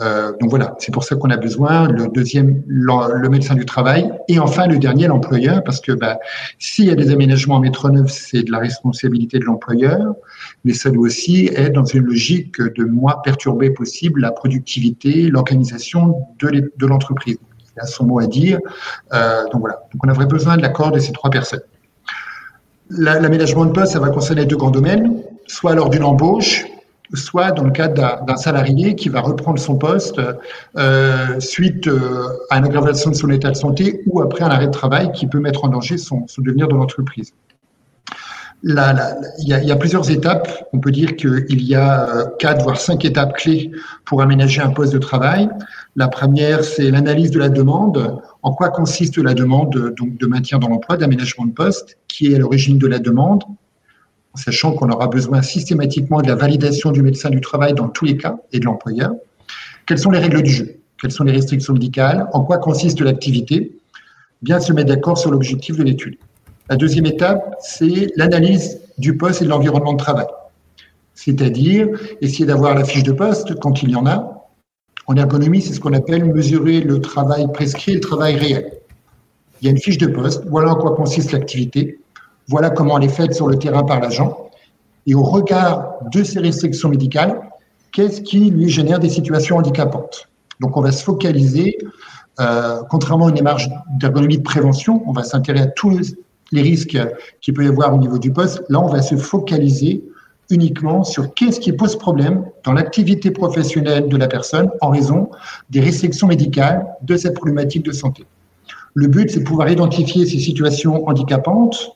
Euh, 0.00 0.32
donc 0.40 0.50
voilà, 0.50 0.74
c'est 0.78 0.92
pour 0.92 1.04
ça 1.04 1.14
qu'on 1.16 1.30
a 1.30 1.36
besoin 1.36 1.88
le 1.88 2.08
deuxième, 2.08 2.62
le, 2.66 3.28
médecin 3.28 3.54
du 3.54 3.64
travail, 3.64 4.12
et 4.28 4.38
enfin 4.38 4.66
le 4.66 4.78
dernier, 4.78 5.06
l'employeur, 5.06 5.62
parce 5.62 5.80
que 5.80 5.92
bah, 5.92 6.18
s'il 6.58 6.86
y 6.86 6.90
a 6.90 6.94
des 6.94 7.10
aménagements 7.10 7.60
à 7.60 7.90
neuf, 7.90 8.10
c'est 8.10 8.42
de 8.42 8.50
la 8.50 8.58
responsabilité 8.58 9.38
de 9.38 9.44
l'employeur, 9.44 10.14
mais 10.64 10.72
ça 10.72 10.90
doit 10.90 11.06
aussi 11.06 11.50
être 11.54 11.72
dans 11.74 11.84
une 11.84 12.04
logique 12.04 12.60
de 12.60 12.84
moins 12.84 13.16
perturber 13.22 13.70
possible 13.70 14.20
la 14.20 14.32
productivité, 14.32 15.28
l'organisation 15.28 16.26
de 16.40 16.86
l'entreprise. 16.86 17.38
Il 17.76 17.80
a 17.80 17.86
son 17.86 18.04
mot 18.04 18.18
à 18.20 18.26
dire. 18.26 18.58
Euh, 19.12 19.42
donc 19.52 19.60
voilà, 19.60 19.80
donc 19.92 20.04
on 20.04 20.08
aurait 20.08 20.26
besoin 20.26 20.56
de 20.56 20.62
l'accord 20.62 20.92
de 20.92 20.98
ces 20.98 21.12
trois 21.12 21.30
personnes. 21.30 21.62
L'aménagement 22.90 23.64
de 23.64 23.72
poste, 23.72 23.92
ça 23.92 23.98
va 24.00 24.10
concerner 24.10 24.44
deux 24.44 24.56
grands 24.56 24.70
domaines 24.70 25.22
soit 25.46 25.74
lors 25.74 25.90
d'une 25.90 26.04
embauche, 26.04 26.64
soit 27.12 27.52
dans 27.52 27.64
le 27.64 27.70
cadre 27.70 28.24
d'un 28.24 28.36
salarié 28.36 28.94
qui 28.94 29.08
va 29.08 29.20
reprendre 29.20 29.58
son 29.58 29.76
poste 29.76 30.20
euh, 30.76 31.38
suite 31.38 31.86
euh, 31.86 32.28
à 32.50 32.58
une 32.58 32.64
aggravation 32.64 33.10
de 33.10 33.16
son 33.16 33.30
état 33.30 33.50
de 33.50 33.56
santé 33.56 34.02
ou 34.06 34.22
après 34.22 34.42
un 34.42 34.48
arrêt 34.48 34.66
de 34.66 34.72
travail 34.72 35.12
qui 35.12 35.26
peut 35.26 35.40
mettre 35.40 35.64
en 35.64 35.68
danger 35.68 35.98
son, 35.98 36.26
devenir 36.38 36.68
de 36.68 36.74
l'entreprise. 36.74 37.32
Il 38.66 38.72
y, 39.46 39.72
a 39.72 39.76
plusieurs 39.76 40.10
étapes. 40.10 40.48
On 40.72 40.78
peut 40.78 40.90
dire 40.90 41.16
qu'il 41.16 41.62
y 41.62 41.74
a 41.74 42.08
euh, 42.08 42.24
quatre 42.38 42.62
voire 42.62 42.80
cinq 42.80 43.04
étapes 43.04 43.34
clés 43.34 43.70
pour 44.06 44.22
aménager 44.22 44.62
un 44.62 44.70
poste 44.70 44.94
de 44.94 44.98
travail. 44.98 45.50
La 45.96 46.08
première, 46.08 46.64
c'est 46.64 46.90
l'analyse 46.90 47.30
de 47.30 47.38
la 47.38 47.50
demande. 47.50 48.22
En 48.42 48.54
quoi 48.54 48.70
consiste 48.70 49.18
la 49.18 49.34
demande 49.34 49.94
de 49.98 50.26
maintien 50.26 50.58
dans 50.58 50.68
l'emploi, 50.68 50.96
d'aménagement 50.96 51.44
de 51.44 51.52
poste, 51.52 51.98
qui 52.08 52.32
est 52.32 52.36
à 52.36 52.38
l'origine 52.38 52.78
de 52.78 52.86
la 52.86 52.98
demande, 52.98 53.44
sachant 54.34 54.72
qu'on 54.72 54.90
aura 54.90 55.06
besoin 55.06 55.42
systématiquement 55.42 56.20
de 56.20 56.28
la 56.28 56.34
validation 56.34 56.90
du 56.90 57.02
médecin 57.02 57.30
du 57.30 57.40
travail 57.40 57.74
dans 57.74 57.88
tous 57.88 58.04
les 58.04 58.16
cas 58.16 58.36
et 58.52 58.58
de 58.58 58.64
l'employeur. 58.64 59.12
Quelles 59.86 59.98
sont 59.98 60.10
les 60.10 60.18
règles 60.18 60.42
du 60.42 60.50
jeu? 60.50 60.76
Quelles 61.00 61.12
sont 61.12 61.24
les 61.24 61.32
restrictions 61.32 61.72
médicales? 61.72 62.28
En 62.32 62.44
quoi 62.44 62.58
consiste 62.58 63.00
l'activité? 63.00 63.76
Bien 64.42 64.60
se 64.60 64.72
mettre 64.72 64.88
d'accord 64.88 65.18
sur 65.18 65.30
l'objectif 65.30 65.76
de 65.76 65.82
l'étude. 65.82 66.16
La 66.68 66.76
deuxième 66.76 67.06
étape, 67.06 67.56
c'est 67.60 68.08
l'analyse 68.16 68.80
du 68.98 69.16
poste 69.16 69.42
et 69.42 69.44
de 69.44 69.50
l'environnement 69.50 69.92
de 69.92 69.98
travail. 69.98 70.26
C'est-à-dire 71.14 71.88
essayer 72.20 72.46
d'avoir 72.46 72.74
la 72.74 72.84
fiche 72.84 73.02
de 73.02 73.12
poste 73.12 73.58
quand 73.60 73.82
il 73.82 73.90
y 73.90 73.96
en 73.96 74.06
a. 74.06 74.48
En 75.06 75.16
ergonomie, 75.16 75.60
c'est 75.60 75.74
ce 75.74 75.80
qu'on 75.80 75.92
appelle 75.92 76.24
mesurer 76.24 76.80
le 76.80 77.00
travail 77.00 77.46
prescrit 77.52 77.92
et 77.92 77.94
le 77.96 78.00
travail 78.00 78.36
réel. 78.36 78.72
Il 79.60 79.66
y 79.66 79.68
a 79.68 79.70
une 79.70 79.78
fiche 79.78 79.98
de 79.98 80.06
poste, 80.06 80.44
voilà 80.48 80.70
en 80.70 80.76
quoi 80.76 80.96
consiste 80.96 81.32
l'activité, 81.32 81.98
voilà 82.48 82.70
comment 82.70 82.98
elle 82.98 83.04
est 83.04 83.08
faite 83.08 83.34
sur 83.34 83.46
le 83.48 83.58
terrain 83.58 83.82
par 83.82 84.00
l'agent. 84.00 84.50
Et 85.06 85.14
au 85.14 85.22
regard 85.22 85.96
de 86.12 86.22
ces 86.22 86.40
restrictions 86.40 86.88
médicales, 86.88 87.40
qu'est-ce 87.92 88.20
qui 88.20 88.50
lui 88.50 88.68
génère 88.68 88.98
des 88.98 89.10
situations 89.10 89.56
handicapantes? 89.56 90.28
Donc 90.60 90.76
on 90.76 90.80
va 90.80 90.92
se 90.92 91.02
focaliser, 91.02 91.78
euh, 92.40 92.82
contrairement 92.90 93.26
à 93.26 93.28
une 93.30 93.34
démarche 93.34 93.68
d'ergonomie 93.98 94.38
de 94.38 94.42
prévention, 94.42 95.02
on 95.06 95.12
va 95.12 95.24
s'intéresser 95.24 95.64
à 95.64 95.68
tous 95.68 96.16
les 96.52 96.62
risques 96.62 96.98
qu'il 97.40 97.54
peut 97.54 97.64
y 97.64 97.68
avoir 97.68 97.94
au 97.94 97.98
niveau 97.98 98.18
du 98.18 98.32
poste. 98.32 98.62
Là, 98.68 98.80
on 98.80 98.88
va 98.88 99.02
se 99.02 99.16
focaliser 99.16 100.04
uniquement 100.50 101.04
sur 101.04 101.32
qu'est-ce 101.34 101.58
qui 101.58 101.72
pose 101.72 101.96
problème 101.96 102.44
dans 102.64 102.72
l'activité 102.72 103.30
professionnelle 103.30 104.08
de 104.08 104.16
la 104.16 104.28
personne 104.28 104.70
en 104.80 104.90
raison 104.90 105.30
des 105.70 105.80
restrictions 105.80 106.26
médicales 106.26 106.86
de 107.02 107.16
cette 107.16 107.34
problématique 107.34 107.84
de 107.84 107.92
santé. 107.92 108.24
Le 108.94 109.08
but, 109.08 109.30
c'est 109.30 109.40
de 109.40 109.44
pouvoir 109.44 109.68
identifier 109.70 110.26
ces 110.26 110.38
situations 110.38 111.06
handicapantes, 111.08 111.92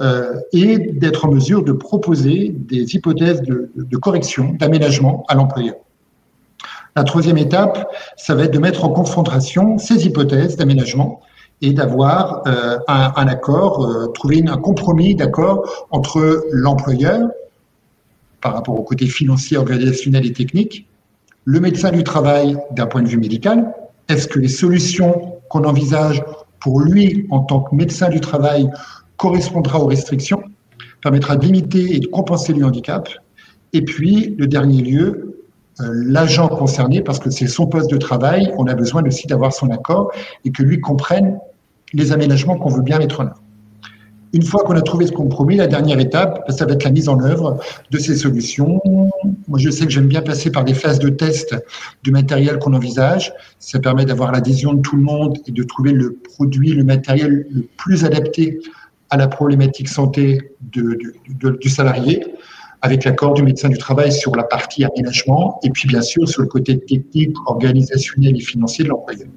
euh, 0.00 0.40
et 0.52 0.78
d'être 0.78 1.24
en 1.24 1.30
mesure 1.30 1.62
de 1.62 1.70
proposer 1.70 2.52
des 2.52 2.96
hypothèses 2.96 3.42
de, 3.42 3.96
correction, 3.96 4.56
d'aménagement 4.58 5.24
à 5.28 5.34
l'employeur. 5.34 5.76
La 6.96 7.04
troisième 7.04 7.38
étape, 7.38 7.88
ça 8.16 8.34
va 8.34 8.44
être 8.44 8.52
de 8.52 8.58
mettre 8.58 8.84
en 8.84 8.88
confrontation 8.88 9.78
ces 9.78 10.04
hypothèses 10.06 10.56
d'aménagement 10.56 11.20
et 11.62 11.72
d'avoir 11.72 12.42
euh, 12.48 12.78
un, 12.88 13.26
accord, 13.28 13.84
euh, 13.84 14.08
trouver 14.08 14.44
un 14.48 14.56
compromis 14.56 15.14
d'accord 15.14 15.86
entre 15.92 16.44
l'employeur 16.50 17.30
par 18.40 18.54
rapport 18.54 18.78
au 18.78 18.82
côté 18.82 19.06
financier, 19.06 19.56
organisationnel 19.56 20.26
et 20.26 20.32
technique, 20.32 20.88
le 21.44 21.60
médecin 21.60 21.90
du 21.92 22.02
travail 22.02 22.56
d'un 22.72 22.86
point 22.86 23.02
de 23.02 23.08
vue 23.08 23.18
médical. 23.18 23.72
Est-ce 24.08 24.26
que 24.26 24.40
les 24.40 24.48
solutions 24.48 25.38
qu'on 25.48 25.64
envisage 25.64 26.22
pour 26.60 26.80
lui 26.80 27.26
en 27.30 27.40
tant 27.40 27.60
que 27.60 27.74
médecin 27.74 28.08
du 28.08 28.20
travail 28.20 28.68
correspondra 29.16 29.80
aux 29.80 29.86
restrictions, 29.86 30.42
permettra 31.02 31.36
de 31.36 31.44
limiter 31.44 31.94
et 31.94 32.00
de 32.00 32.06
compenser 32.06 32.52
le 32.52 32.64
handicap. 32.64 33.08
Et 33.72 33.82
puis, 33.82 34.34
le 34.38 34.46
dernier 34.46 34.82
lieu, 34.82 35.34
euh, 35.80 35.90
l'agent 36.06 36.48
concerné, 36.48 37.02
parce 37.02 37.18
que 37.18 37.30
c'est 37.30 37.48
son 37.48 37.66
poste 37.66 37.90
de 37.90 37.96
travail, 37.96 38.52
on 38.56 38.66
a 38.66 38.74
besoin 38.74 39.02
aussi 39.04 39.26
d'avoir 39.26 39.52
son 39.52 39.70
accord 39.70 40.12
et 40.44 40.50
que 40.50 40.62
lui 40.62 40.80
comprenne 40.80 41.38
les 41.92 42.12
aménagements 42.12 42.56
qu'on 42.56 42.70
veut 42.70 42.82
bien 42.82 42.98
mettre 42.98 43.20
en 43.20 43.24
œuvre. 43.24 43.40
Une 44.32 44.42
fois 44.42 44.64
qu'on 44.64 44.74
a 44.74 44.82
trouvé 44.82 45.06
ce 45.06 45.12
compromis, 45.12 45.56
la 45.56 45.68
dernière 45.68 46.00
étape, 46.00 46.44
ça 46.50 46.66
va 46.66 46.72
être 46.72 46.82
la 46.82 46.90
mise 46.90 47.08
en 47.08 47.20
œuvre 47.20 47.60
de 47.92 47.98
ces 47.98 48.16
solutions. 48.16 48.80
Moi, 49.46 49.60
je 49.60 49.70
sais 49.70 49.84
que 49.84 49.92
j'aime 49.92 50.08
bien 50.08 50.22
passer 50.22 50.50
par 50.50 50.64
des 50.64 50.74
phases 50.74 50.98
de 50.98 51.08
test 51.08 51.54
du 52.02 52.10
matériel 52.10 52.58
qu'on 52.58 52.74
envisage. 52.74 53.32
Ça 53.60 53.78
permet 53.78 54.04
d'avoir 54.04 54.32
l'adhésion 54.32 54.74
de 54.74 54.80
tout 54.80 54.96
le 54.96 55.02
monde 55.02 55.38
et 55.46 55.52
de 55.52 55.62
trouver 55.62 55.92
le 55.92 56.14
produit, 56.14 56.72
le 56.72 56.82
matériel 56.82 57.46
le 57.48 57.62
plus 57.76 58.04
adapté 58.04 58.58
à 59.14 59.16
la 59.16 59.28
problématique 59.28 59.88
santé 59.88 60.50
du 60.60 61.68
salarié, 61.68 62.26
avec 62.82 63.04
l'accord 63.04 63.34
du 63.34 63.42
médecin 63.42 63.68
du 63.68 63.78
travail 63.78 64.10
sur 64.12 64.34
la 64.34 64.42
partie 64.42 64.84
aménagement, 64.84 65.60
et 65.62 65.70
puis 65.70 65.86
bien 65.88 66.02
sûr 66.02 66.28
sur 66.28 66.42
le 66.42 66.48
côté 66.48 66.78
technique, 66.78 67.36
organisationnel 67.46 68.36
et 68.36 68.40
financier 68.40 68.84
de 68.84 68.90
l'employeur. 68.90 69.28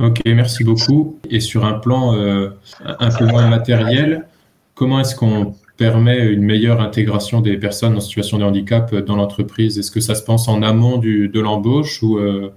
Ok, 0.00 0.20
merci 0.26 0.64
beaucoup. 0.64 1.18
Et 1.30 1.40
sur 1.40 1.64
un 1.64 1.74
plan 1.74 2.14
euh, 2.14 2.50
un 2.84 3.10
peu 3.10 3.26
moins 3.26 3.48
matériel, 3.48 4.26
comment 4.74 5.00
est-ce 5.00 5.14
qu'on 5.14 5.54
permet 5.76 6.18
une 6.26 6.42
meilleure 6.42 6.80
intégration 6.80 7.40
des 7.40 7.56
personnes 7.56 7.96
en 7.96 8.00
situation 8.00 8.38
de 8.38 8.44
handicap 8.44 8.92
dans 8.94 9.16
l'entreprise? 9.16 9.78
Est-ce 9.78 9.92
que 9.92 10.00
ça 10.00 10.16
se 10.16 10.24
pense 10.24 10.48
en 10.48 10.62
amont 10.62 10.98
de 10.98 11.40
l'embauche 11.40 12.02
ou 12.02 12.18
euh, 12.18 12.52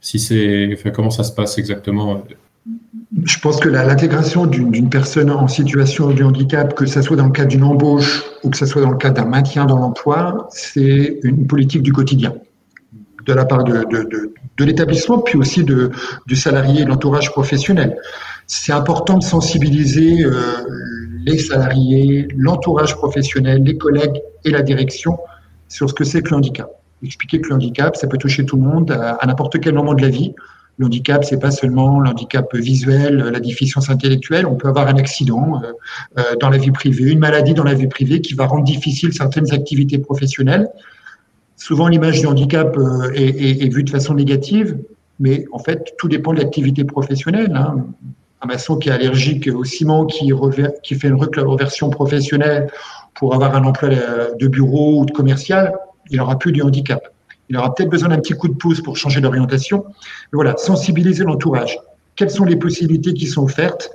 si 0.00 0.18
c'est, 0.18 0.78
comment 0.94 1.10
ça 1.10 1.24
se 1.24 1.32
passe 1.32 1.56
exactement? 1.56 2.22
Je 3.24 3.38
pense 3.38 3.60
que 3.60 3.68
l'intégration 3.68 4.46
d'une 4.46 4.90
personne 4.90 5.30
en 5.30 5.48
situation 5.48 6.10
de 6.10 6.22
handicap, 6.22 6.74
que 6.74 6.86
ce 6.86 7.00
soit 7.02 7.16
dans 7.16 7.26
le 7.26 7.32
cadre 7.32 7.48
d'une 7.48 7.64
embauche 7.64 8.24
ou 8.44 8.50
que 8.50 8.56
ce 8.56 8.66
soit 8.66 8.82
dans 8.82 8.90
le 8.90 8.96
cadre 8.96 9.22
d'un 9.22 9.28
maintien 9.28 9.64
dans 9.64 9.78
l'emploi, 9.78 10.48
c'est 10.50 11.18
une 11.22 11.46
politique 11.46 11.82
du 11.82 11.92
quotidien 11.92 12.34
de 13.26 13.32
la 13.32 13.44
part 13.44 13.64
de, 13.64 13.84
de, 14.56 14.64
l'établissement, 14.64 15.18
puis 15.18 15.36
aussi 15.36 15.64
du 15.64 16.36
salarié 16.36 16.82
et 16.82 16.84
de 16.84 16.88
l'entourage 16.88 17.30
professionnel. 17.30 17.96
C'est 18.46 18.72
important 18.72 19.18
de 19.18 19.24
sensibiliser 19.24 20.22
euh, 20.22 20.32
les 21.24 21.38
salariés, 21.38 22.28
l'entourage 22.36 22.94
professionnel, 22.94 23.64
les 23.64 23.76
collègues 23.76 24.22
et 24.44 24.50
la 24.50 24.62
direction 24.62 25.18
sur 25.68 25.88
ce 25.88 25.94
que 25.94 26.04
c'est 26.04 26.22
que 26.22 26.30
le 26.30 26.36
handicap. 26.36 26.70
expliquer 27.02 27.40
que 27.40 27.48
le 27.48 27.56
handicap, 27.56 27.96
ça 27.96 28.06
peut 28.06 28.18
toucher 28.18 28.46
tout 28.46 28.56
le 28.56 28.62
monde 28.62 28.92
à, 28.92 29.18
n'importe 29.26 29.58
quel 29.60 29.74
moment 29.74 29.94
de 29.94 30.02
la 30.02 30.08
vie. 30.08 30.32
Le 30.78 30.86
handicap, 30.86 31.24
c'est 31.24 31.38
pas 31.38 31.50
seulement 31.50 32.00
l'handicap 32.00 32.54
visuel, 32.54 33.16
la 33.16 33.40
déficience 33.40 33.88
intellectuelle. 33.88 34.46
On 34.46 34.56
peut 34.56 34.68
avoir 34.68 34.88
un 34.88 34.96
accident 34.96 35.62
dans 36.38 36.50
la 36.50 36.58
vie 36.58 36.70
privée, 36.70 37.10
une 37.10 37.18
maladie 37.18 37.54
dans 37.54 37.64
la 37.64 37.72
vie 37.72 37.86
privée 37.86 38.20
qui 38.20 38.34
va 38.34 38.46
rendre 38.46 38.64
difficile 38.64 39.14
certaines 39.14 39.52
activités 39.54 39.98
professionnelles. 39.98 40.68
Souvent, 41.56 41.88
l'image 41.88 42.20
du 42.20 42.26
handicap 42.26 42.76
est, 43.14 43.64
est, 43.64 43.72
vue 43.72 43.84
de 43.84 43.90
façon 43.90 44.12
négative, 44.12 44.76
mais 45.18 45.46
en 45.50 45.58
fait, 45.58 45.94
tout 45.96 46.08
dépend 46.08 46.34
de 46.34 46.40
l'activité 46.40 46.84
professionnelle. 46.84 47.54
Hein 47.54 47.86
un 48.42 48.46
maçon 48.46 48.76
qui 48.76 48.88
est 48.88 48.92
allergique 48.92 49.48
au 49.48 49.64
ciment, 49.64 50.06
qui, 50.06 50.32
qui 50.82 50.94
fait 50.94 51.08
une 51.08 51.14
reconversion 51.14 51.90
professionnelle 51.90 52.70
pour 53.14 53.34
avoir 53.34 53.54
un 53.54 53.64
emploi 53.64 53.88
de 54.38 54.46
bureau 54.48 55.00
ou 55.00 55.06
de 55.06 55.10
commercial, 55.10 55.74
il 56.10 56.20
aura 56.20 56.38
plus 56.38 56.52
du 56.52 56.62
handicap. 56.62 57.12
Il 57.48 57.56
aura 57.56 57.74
peut-être 57.74 57.90
besoin 57.90 58.08
d'un 58.08 58.18
petit 58.18 58.34
coup 58.34 58.48
de 58.48 58.54
pouce 58.54 58.80
pour 58.80 58.96
changer 58.96 59.20
d'orientation. 59.20 59.84
Mais 59.86 60.36
voilà, 60.36 60.56
sensibiliser 60.56 61.24
l'entourage. 61.24 61.78
Quelles 62.16 62.30
sont 62.30 62.44
les 62.44 62.56
possibilités 62.56 63.14
qui 63.14 63.26
sont 63.26 63.44
offertes 63.44 63.90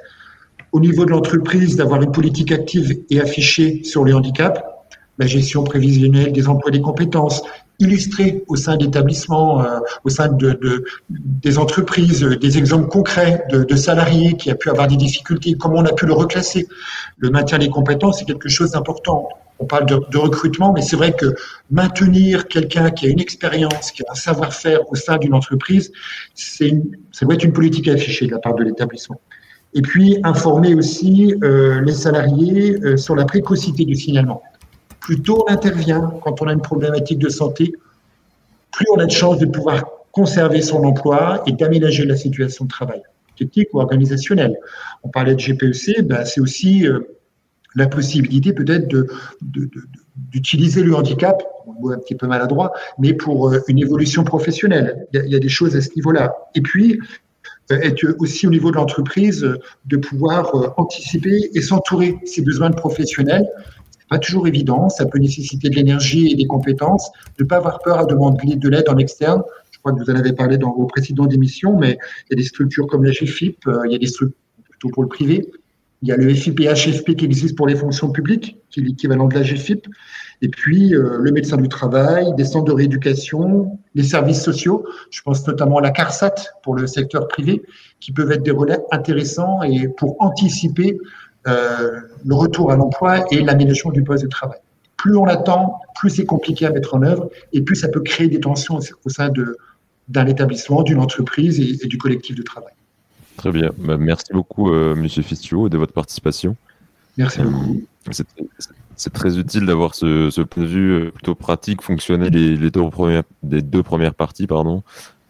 au 0.72 0.80
niveau 0.80 1.06
de 1.06 1.12
l'entreprise 1.12 1.76
d'avoir 1.76 2.02
une 2.02 2.12
politique 2.12 2.52
active 2.52 3.02
et 3.10 3.20
affichée 3.20 3.84
sur 3.84 4.06
les 4.06 4.14
handicaps 4.14 4.62
la 5.22 5.28
gestion 5.28 5.64
prévisionnelle 5.64 6.32
des 6.32 6.48
emplois 6.48 6.72
des 6.72 6.82
compétences, 6.82 7.44
illustrer 7.78 8.44
au 8.48 8.56
sein 8.56 8.76
d'établissements, 8.76 9.64
euh, 9.64 9.80
au 10.04 10.10
sein 10.10 10.30
de, 10.30 10.54
de, 10.54 10.84
des 11.10 11.60
entreprises, 11.60 12.24
euh, 12.24 12.38
des 12.38 12.58
exemples 12.58 12.88
concrets 12.88 13.44
de, 13.52 13.64
de, 13.64 13.76
salariés 13.76 14.36
qui 14.36 14.50
a 14.50 14.56
pu 14.56 14.70
avoir 14.70 14.88
des 14.88 14.98
difficultés, 14.98 15.54
comment 15.54 15.78
on 15.78 15.86
a 15.86 15.94
pu 15.94 16.08
le 16.08 16.14
reclasser. 16.14 16.68
Le 17.18 17.30
maintien 17.30 17.60
des 17.60 17.70
compétences, 17.70 18.20
c'est 18.20 18.26
quelque 18.26 18.50
chose 18.50 18.72
d'important. 18.72 19.30
On 19.62 19.66
parle 19.66 19.86
de, 19.86 20.18
recrutement, 20.18 20.74
mais 20.74 20.82
c'est 20.82 20.96
vrai 20.96 21.14
que 21.14 21.36
maintenir 21.70 22.48
quelqu'un 22.48 22.90
qui 22.90 23.06
a 23.06 23.10
une 23.10 23.20
expérience, 23.20 23.92
qui 23.92 24.02
a 24.04 24.12
un 24.12 24.16
savoir-faire 24.16 24.80
au 24.92 24.96
sein 24.96 25.18
d'une 25.18 25.34
entreprise, 25.34 25.92
c'est 26.36 26.74
ça 27.12 27.26
doit 27.26 27.36
être 27.36 27.44
une 27.44 27.54
politique 27.54 27.88
affichée 27.88 28.26
de 28.26 28.32
la 28.32 28.40
part 28.40 28.56
de 28.56 28.64
l'établissement. 28.64 29.22
Et 29.74 29.82
puis 29.82 30.18
informer 30.24 30.76
aussi 30.76 31.36
euh, 31.44 31.82
les 31.82 31.94
salariés 31.94 32.78
euh, 32.84 32.98
sur 32.98 33.16
la 33.16 33.26
précocité 33.26 33.86
du 33.86 33.96
signalement 33.96 34.42
plus 35.02 35.22
tôt 35.22 35.44
on 35.46 35.52
intervient 35.52 36.14
quand 36.24 36.42
on 36.42 36.48
a 36.48 36.54
une 36.54 36.62
problématique 36.62 37.20
de 37.20 37.30
santé, 37.30 37.74
plus 38.72 38.86
on 38.96 39.00
a 39.00 39.06
de 39.06 39.12
chances 39.12 39.40
de 39.40 39.48
pouvoir 39.48 39.84
conserver 40.12 40.62
son 40.62 40.84
emploi 40.84 41.44
et 41.48 41.52
d'aménager 41.52 42.06
la 42.06 42.16
situation 42.16 42.66
de 42.66 42.70
travail, 42.70 43.02
technique 43.38 43.74
ou 43.74 43.80
organisationnelle. 43.80 44.58
On 45.04 45.10
parlait 45.10 45.36
de 45.36 45.40
GPEC, 45.40 46.04
ben 46.04 46.24
c'est 46.24 46.40
aussi 46.40 46.88
euh, 46.88 47.00
la 47.76 47.88
possibilité 47.88 48.54
peut-être 48.54 48.94
d'utiliser 50.32 50.84
le 50.84 50.96
handicap, 50.96 51.42
un 51.90 51.98
petit 52.00 52.16
peu 52.16 52.28
maladroit, 52.28 52.74
mais 53.00 53.14
pour 53.14 53.50
euh, 53.50 53.60
une 53.68 53.80
évolution 53.80 54.24
professionnelle. 54.24 55.08
Il 55.14 55.28
y, 55.28 55.36
a, 55.36 55.40
des 55.40 55.50
choses 55.50 55.76
à 55.76 55.82
ce 55.82 55.90
niveau-là. 55.96 56.34
Et 56.54 56.62
puis, 56.62 57.00
euh, 57.72 57.80
être 57.82 58.16
aussi 58.20 58.46
au 58.46 58.50
niveau 58.50 58.72
de 58.72 58.76
l'entreprise, 58.76 59.48
de 59.86 59.98
pouvoir 59.98 60.74
anticiper 60.78 61.50
et 61.54 61.62
s'entourer 61.62 62.18
ses 62.26 62.42
besoins 62.42 62.70
de 62.70 62.76
professionnels 62.76 63.48
pas 64.12 64.20
toujours 64.20 64.46
évident. 64.46 64.90
Ça 64.90 65.06
peut 65.06 65.20
nécessiter 65.20 65.70
de 65.70 65.76
l'énergie 65.76 66.32
et 66.32 66.36
des 66.36 66.46
compétences. 66.46 67.12
De 67.38 67.44
ne 67.44 67.48
pas 67.48 67.58
avoir 67.58 67.80
peur 67.80 67.98
à 67.98 68.06
demander 68.06 68.58
de 68.58 68.70
l'aide 68.70 68.90
en 68.90 68.98
externe. 68.98 69.42
Je 69.72 69.80
crois 69.80 69.94
que 69.94 70.00
vous 70.00 70.12
en 70.12 70.16
avez 70.16 70.34
parlé 70.34 70.58
dans 70.58 70.74
vos 70.74 70.86
précédentes 70.86 71.34
émissions, 71.34 71.80
mais 71.80 71.98
il 72.28 72.32
y 72.32 72.34
a 72.34 72.36
des 72.36 72.44
structures 72.44 72.88
comme 72.88 73.06
la 73.06 73.12
GFIP, 73.12 73.66
euh, 73.68 73.84
il 73.86 73.94
y 73.94 73.96
a 73.96 73.98
des 73.98 74.08
structures 74.08 74.38
plutôt 74.70 74.90
pour 74.90 75.04
le 75.04 75.10
privé. 75.10 75.50
Il 76.02 76.10
y 76.10 76.12
a 76.12 76.18
le 76.18 76.34
FIP 76.34 76.60
et 76.62 76.74
HFP 76.74 77.16
qui 77.16 77.26
existe 77.26 77.56
pour 77.56 77.68
les 77.68 77.76
fonctions 77.76 78.12
publiques, 78.12 78.58
qui 78.70 78.80
est 78.80 78.84
l'équivalent 78.84 79.28
de 79.28 79.36
la 79.36 79.44
GFIP. 79.44 79.88
Et 80.42 80.50
puis, 80.50 80.96
euh, 80.96 81.18
le 81.20 81.32
médecin 81.32 81.58
du 81.58 81.70
travail, 81.70 82.34
des 82.36 82.46
centres 82.46 82.66
de 82.66 82.72
rééducation, 82.72 83.78
les 83.94 84.04
services 84.04 84.42
sociaux. 84.42 84.84
Je 85.12 85.22
pense 85.22 85.46
notamment 85.46 85.78
à 85.78 85.82
la 85.82 85.92
CARSAT 85.92 86.34
pour 86.64 86.76
le 86.76 86.88
secteur 86.88 87.28
privé, 87.28 87.62
qui 88.00 88.12
peuvent 88.12 88.32
être 88.32 88.42
des 88.42 88.52
relais 88.52 88.80
intéressants 88.92 89.62
et 89.62 89.88
pour 89.88 90.16
anticiper 90.20 90.98
euh, 91.48 92.02
le 92.26 92.36
retour 92.36 92.72
à 92.72 92.76
l'emploi 92.76 93.26
et 93.32 93.42
l'aménagement 93.42 93.92
du 93.92 94.04
poste 94.04 94.24
de 94.24 94.30
travail. 94.30 94.60
Plus 94.98 95.16
on 95.16 95.26
attend, 95.26 95.80
plus 95.96 96.12
c'est 96.12 96.26
compliqué 96.26 96.66
à 96.68 96.72
mettre 96.72 96.94
en 96.94 97.02
œuvre 97.02 97.30
et 97.54 97.62
plus 97.62 97.76
ça 97.76 97.88
peut 97.88 98.02
créer 98.02 98.28
des 98.28 98.40
tensions 98.40 98.78
au 99.06 99.10
sein 99.10 99.32
d'un 100.08 100.26
établissement, 100.28 100.84
d'une 100.84 101.00
entreprise 101.00 101.60
et, 101.60 101.88
du 101.88 101.98
collectif 101.98 102.36
de 102.36 102.44
travail. 102.44 102.74
Très 103.42 103.52
bien. 103.52 103.72
Bah, 103.78 103.98
merci 103.98 104.34
beaucoup, 104.34 104.72
euh, 104.72 104.96
Monsieur 104.96 105.24
Fistio, 105.24 105.68
de 105.68 105.78
votre 105.78 105.94
participation. 105.94 106.56
Merci 107.18 107.42
beaucoup. 107.42 107.82
Euh, 108.08 108.24
c'est 108.96 109.14
très 109.14 109.40
utile 109.40 109.66
d'avoir 109.66 109.96
ce, 109.96 110.42
point 110.42 110.64
de 110.64 110.68
vue 110.68 111.12
plutôt 111.12 111.34
pratique, 111.34 111.82
fonctionnel 111.82 112.32
les, 112.32 112.56
les, 112.56 112.70
deux 112.70 112.88
premières, 112.90 113.24
des 113.42 113.62
deux 113.62 113.82
premières 113.82 114.14
parties. 114.14 114.46
pardon. 114.46 114.84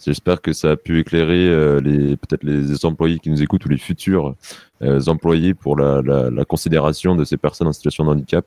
J'espère 0.03 0.41
que 0.41 0.51
ça 0.51 0.71
a 0.71 0.75
pu 0.75 0.99
éclairer 0.99 1.79
les 1.79 2.17
peut-être 2.17 2.43
les 2.43 2.85
employés 2.85 3.19
qui 3.19 3.29
nous 3.29 3.43
écoutent 3.43 3.63
ou 3.65 3.69
les 3.69 3.77
futurs 3.77 4.35
euh, 4.83 4.99
employés 5.07 5.53
pour 5.53 5.77
la, 5.77 6.43
considération 6.45 7.15
de 7.15 7.23
ces 7.23 7.37
personnes 7.37 7.67
en 7.67 7.73
situation 7.73 8.03
de 8.03 8.09
handicap 8.09 8.45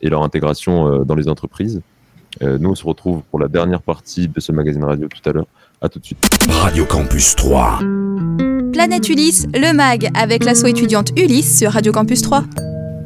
et 0.00 0.08
leur 0.08 0.22
intégration 0.22 0.90
euh, 0.90 1.04
dans 1.04 1.14
les 1.14 1.28
entreprises. 1.28 1.82
Euh, 2.42 2.58
nous, 2.58 2.70
on 2.70 2.74
se 2.74 2.86
retrouve 2.86 3.22
pour 3.30 3.38
la 3.38 3.48
dernière 3.48 3.82
partie 3.82 4.26
de 4.26 4.40
ce 4.40 4.50
magazine 4.50 4.82
radio 4.82 5.06
tout 5.08 5.28
à 5.28 5.32
l'heure. 5.32 5.46
À 5.84 5.90
tout 5.90 5.98
de 5.98 6.06
suite. 6.06 6.18
Radio 6.48 6.86
Campus 6.86 7.36
3. 7.36 7.80
Planète 8.72 9.06
Ulysse, 9.10 9.46
le 9.52 9.74
mag, 9.74 10.08
avec 10.14 10.42
l'asso 10.42 10.64
étudiante 10.64 11.10
Ulysse 11.14 11.58
sur 11.58 11.72
Radio 11.72 11.92
Campus 11.92 12.22
3. 12.22 12.42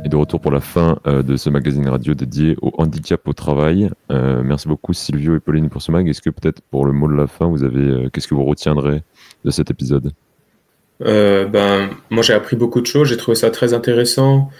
Et 0.04 0.08
de 0.08 0.14
retour 0.14 0.40
pour 0.40 0.52
la 0.52 0.60
fin 0.60 0.96
de 1.04 1.36
ce 1.36 1.50
magazine 1.50 1.88
radio 1.88 2.14
dédié 2.14 2.54
au 2.62 2.70
handicap 2.78 3.26
au 3.26 3.32
travail. 3.32 3.90
merci 4.08 4.68
beaucoup 4.68 4.92
Silvio 4.92 5.34
et 5.34 5.40
Pauline 5.40 5.70
pour 5.70 5.82
ce 5.82 5.90
mag. 5.90 6.08
Est-ce 6.08 6.22
que 6.22 6.30
peut-être 6.30 6.60
pour 6.70 6.86
le 6.86 6.92
mot 6.92 7.08
de 7.08 7.16
la 7.16 7.26
fin, 7.26 7.48
vous 7.48 7.64
avez 7.64 8.08
qu'est-ce 8.12 8.28
que 8.28 8.36
vous 8.36 8.44
retiendrez 8.44 9.02
de 9.44 9.50
cet 9.50 9.72
épisode? 9.72 10.12
Euh, 11.04 11.46
ben, 11.46 11.90
moi, 12.10 12.22
j'ai 12.22 12.32
appris 12.32 12.54
beaucoup 12.54 12.80
de 12.80 12.86
choses. 12.86 13.08
J'ai 13.08 13.16
trouvé 13.16 13.34
ça 13.34 13.50
très 13.50 13.74
intéressant 13.74 14.52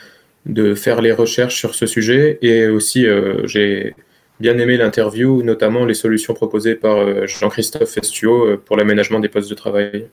de 0.45 0.75
faire 0.75 1.03
les 1.03 1.13
recherches 1.13 1.57
sur 1.57 1.77
ce 1.77 1.87
sujet. 1.87 2.41
Et 2.43 2.67
aussi, 2.67 3.07
euh, 3.07 3.47
j'ai 3.47 3.95
bien 4.40 4.59
aimé 4.59 4.77
l'interview, 4.77 5.42
notamment 5.42 5.85
les 5.85 5.94
solutions 5.94 6.35
proposées 6.35 6.74
par 6.74 6.98
euh, 6.98 7.27
Jean-Christophe 7.27 7.90
Festuo 7.90 8.57
pour 8.64 8.77
l'aménagement 8.77 9.20
des 9.20 9.29
postes 9.29 9.51
de 9.51 9.55
travail. 9.55 10.07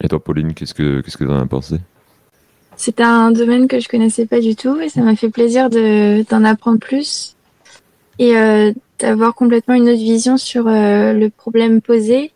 Et 0.00 0.08
toi, 0.08 0.22
Pauline, 0.22 0.54
qu'est-ce 0.54 0.74
que 0.74 1.00
qu'est-ce 1.00 1.16
que 1.16 1.24
tu 1.24 1.30
en 1.30 1.40
as 1.40 1.46
pensé? 1.46 1.76
C'est 2.76 3.00
un 3.00 3.30
domaine 3.30 3.68
que 3.68 3.80
je 3.80 3.88
connaissais 3.88 4.26
pas 4.26 4.40
du 4.40 4.54
tout 4.54 4.78
et 4.80 4.90
ça 4.90 5.00
m'a 5.00 5.16
fait 5.16 5.30
plaisir 5.30 5.70
d'en 5.70 6.44
apprendre 6.44 6.78
plus 6.78 7.34
et 8.18 8.34
d'avoir 8.98 9.34
complètement 9.34 9.74
une 9.74 9.88
autre 9.88 9.96
vision 9.96 10.36
sur 10.36 10.64
le 10.66 11.28
problème 11.28 11.80
posé 11.80 12.32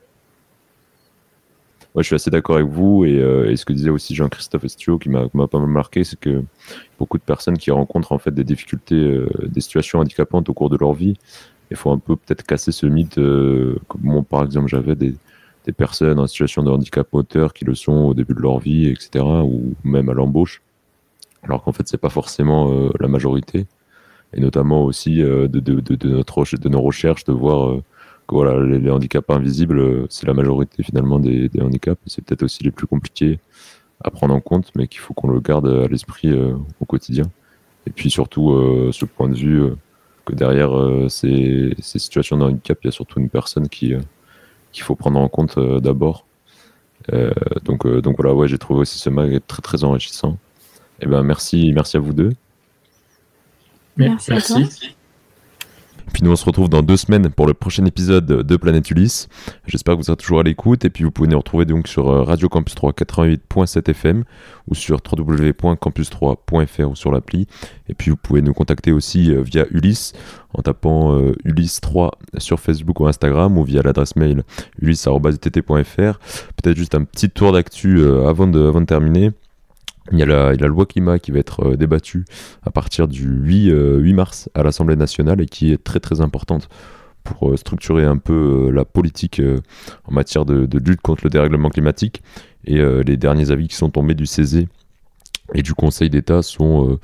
je 1.97 2.03
suis 2.03 2.15
assez 2.15 2.31
d'accord 2.31 2.57
avec 2.57 2.69
vous 2.69 3.05
euh, 3.05 3.51
et, 3.51 3.57
ce 3.57 3.65
que 3.65 3.73
disait 3.73 3.91
aussi 3.91 4.15
Jean-Christophe 4.15 4.65
Estio 4.65 4.99
qui 4.99 5.09
m'a 5.09 5.29
pas 5.29 5.59
mal 5.59 5.67
marqué, 5.69 6.05
c'est 6.05 6.19
que 6.19 6.43
beaucoup 6.99 7.19
de 7.19 7.23
personnes 7.23 7.59
qui 7.59 7.71
rencontrent 7.71 8.13
en 8.13 8.19
fait 8.19 8.31
des 8.31 8.45
difficultés, 8.45 8.95
euh, 8.95 9.29
des 9.47 9.61
situations 9.61 9.99
handicapantes 9.99 10.49
au 10.49 10.55
cours 10.55 10.71
de 10.71 10.77
leur 10.77 10.93
vie, 10.93 11.17
il 11.71 11.77
faut 11.77 11.91
un 11.91 11.99
peu 11.99 12.17
peut-être 12.17 12.45
casser 12.45 12.73
ce 12.73 12.87
mythe. 12.87 13.19
Euh, 13.19 13.77
comme 13.89 14.03
moi, 14.03 14.23
par 14.23 14.45
exemple, 14.45 14.69
j'avais 14.69 14.95
des, 14.95 15.15
des, 15.67 15.73
personnes 15.73 16.19
en 16.19 16.27
situation 16.27 16.63
de 16.63 16.71
handicap 16.71 17.09
moteur 17.13 17.53
qui 17.53 17.65
le 17.65 17.75
sont 17.75 17.93
au 17.93 18.15
début 18.15 18.35
de 18.35 18.41
leur 18.41 18.59
vie, 18.59 18.89
etc., 18.89 19.25
ou 19.25 19.75
même 19.85 20.09
à 20.09 20.15
l'embauche, 20.15 20.63
alors 21.43 21.63
qu'en 21.63 21.73
fait, 21.73 21.87
c'est 21.89 21.99
pas 22.01 22.09
forcément 22.09 22.91
la 22.99 23.09
majorité. 23.09 23.67
Et 24.33 24.41
notamment 24.41 24.85
aussi 24.85 25.17
de, 25.17 25.47
de, 25.47 25.61
de, 25.61 25.95
de, 25.95 26.09
notre, 26.09 26.45
de 26.57 26.69
nos 26.69 26.81
recherches, 26.81 27.25
de 27.25 27.33
voir 27.33 27.81
voilà, 28.33 28.61
les, 28.65 28.91
handicaps 28.91 29.29
invisibles, 29.31 29.79
euh, 29.79 30.07
c'est 30.09 30.27
la 30.27 30.35
majorité 30.35 30.83
finalement 30.83 31.19
des, 31.19 31.51
handicaps. 31.61 32.01
C'est 32.07 32.25
peut-être 32.25 32.43
aussi 32.43 32.63
les 32.63 32.71
plus 32.71 32.87
compliqués 32.87 33.39
à 34.03 34.11
prendre 34.11 34.35
en 34.35 34.41
compte, 34.41 34.71
mais 34.77 34.87
qu'il 34.89 35.01
faut 35.01 35.15
qu'on 35.15 35.29
le 35.29 35.41
garde 35.41 35.67
à 35.69 35.89
l'esprit 35.89 36.31
euh, 36.31 36.55
au 36.81 36.85
quotidien. 36.85 37.25
Et 37.87 37.91
puis 37.91 38.11
surtout, 38.11 38.53
euh, 38.53 38.91
ce 38.93 39.05
point 39.05 39.29
de 39.29 39.37
vue 39.37 39.63
que 40.25 40.35
derrière 40.35 40.71
ces, 41.09 41.75
situations 41.81 42.37
de 42.39 42.45
handicap, 42.45 42.79
il 42.83 42.87
y 42.87 42.89
a 42.89 42.93
surtout 42.93 43.21
une 43.21 43.31
personne 43.31 43.69
qui 43.69 43.95
qu'il 44.73 44.85
faut 44.85 44.95
prendre 44.95 45.19
en 45.19 45.29
compte 45.29 45.59
d'abord. 45.81 46.27
donc, 47.65 47.87
donc 47.87 48.17
voilà, 48.17 48.35
ouais, 48.35 48.47
j'ai 48.47 48.59
trouvé 48.59 48.81
aussi 48.81 48.99
ce 48.99 49.11
mag 49.11 49.41
très 49.47 49.63
très 49.63 49.83
enrichissant. 49.83 50.39
Et 51.01 51.05
eh 51.05 51.07
ben 51.07 51.23
merci, 51.23 51.73
merci 51.75 51.97
à 51.97 52.01
vous 52.01 52.13
deux. 52.13 52.33
Merci. 53.97 54.31
merci. 54.31 54.97
Puis 56.13 56.25
nous, 56.25 56.33
on 56.33 56.37
se 56.37 56.45
retrouve 56.45 56.69
dans 56.69 56.83
deux 56.83 56.97
semaines 56.97 57.31
pour 57.31 57.47
le 57.47 57.55
prochain 57.55 57.85
épisode 57.85 58.27
de 58.27 58.57
Planète 58.57 58.91
Ulysse. 58.91 59.29
J'espère 59.67 59.95
que 59.95 59.99
vous 59.99 60.05
serez 60.05 60.17
toujours 60.17 60.41
à 60.41 60.43
l'écoute. 60.43 60.85
Et 60.85 60.91
puis, 60.91 61.05
vous 61.05 61.11
pouvez 61.11 61.29
nous 61.29 61.39
retrouver 61.39 61.65
donc 61.65 61.89
sur 61.89 62.11
euh, 62.11 62.23
Radio 62.23 62.49
Campus 62.49 62.75
3 62.75 62.93
88.7 62.93 63.91
FM 63.91 64.25
ou 64.67 64.75
sur 64.75 65.01
www.campus3.fr 65.01 66.91
ou 66.91 66.97
sur 66.97 67.13
l'appli. 67.13 67.47
Et 67.89 67.95
puis, 67.95 68.11
vous 68.11 68.17
pouvez 68.17 68.43
nous 68.43 68.53
contacter 68.53 68.93
aussi 68.93 69.31
euh, 69.31 69.43
via 69.43 69.67
Ulysse 69.71 70.13
en 70.53 70.63
tapant 70.63 71.17
euh, 71.17 71.33
Ulysse 71.45 71.81
3 71.81 72.11
sur 72.39 72.59
Facebook 72.59 72.99
ou 73.01 73.07
Instagram 73.07 73.57
ou 73.57 73.65
via 73.65 73.83
l'adresse 73.83 74.17
mail 74.17 74.43
ulysse.tt.fr. 74.81 76.19
Peut-être 76.57 76.77
juste 76.77 76.95
un 76.95 77.05
petit 77.05 77.31
tour 77.31 77.53
d'actu 77.53 78.05
avant, 78.27 78.47
de, 78.47 78.61
avant 78.67 78.81
de 78.81 78.87
terminer. 78.87 79.31
Il 80.13 80.19
y, 80.19 80.23
a 80.23 80.27
la, 80.27 80.67
loi 80.67 80.87
climat 80.87 81.19
qui 81.19 81.31
va 81.31 81.39
être 81.39 81.65
euh, 81.65 81.77
débattue 81.77 82.25
à 82.63 82.71
partir 82.71 83.07
du 83.07 83.29
8, 83.29 83.67
8 83.67 83.71
euh, 83.71 84.15
mars 84.15 84.51
à 84.55 84.63
l'Assemblée 84.63 84.97
nationale 84.97 85.41
et 85.41 85.47
qui 85.47 85.73
est 85.73 85.83
très 85.83 86.01
très 86.01 86.21
importante 86.21 86.69
pour 87.23 87.57
structurer 87.57 88.05
un 88.05 88.17
peu 88.17 88.71
la 88.73 88.87
politique 88.87 89.43
en 90.05 90.13
matière 90.13 90.47
de, 90.47 90.65
de, 90.65 90.79
lutte 90.79 91.03
contre 91.03 91.21
le 91.25 91.31
dérèglement 91.31 91.69
climatique. 91.69 92.23
Et 92.65 92.81
les 92.81 93.19
derniers 93.19 93.51
avis 93.51 93.69
qui 93.69 93.77
sont 93.77 93.91
tombés 93.91 94.15
du 94.15 94.25
CESE 94.25 94.65
et 95.53 95.63
du 95.63 95.75
Conseil 95.75 96.09
d'État 96.09 96.41
sont 96.41 96.99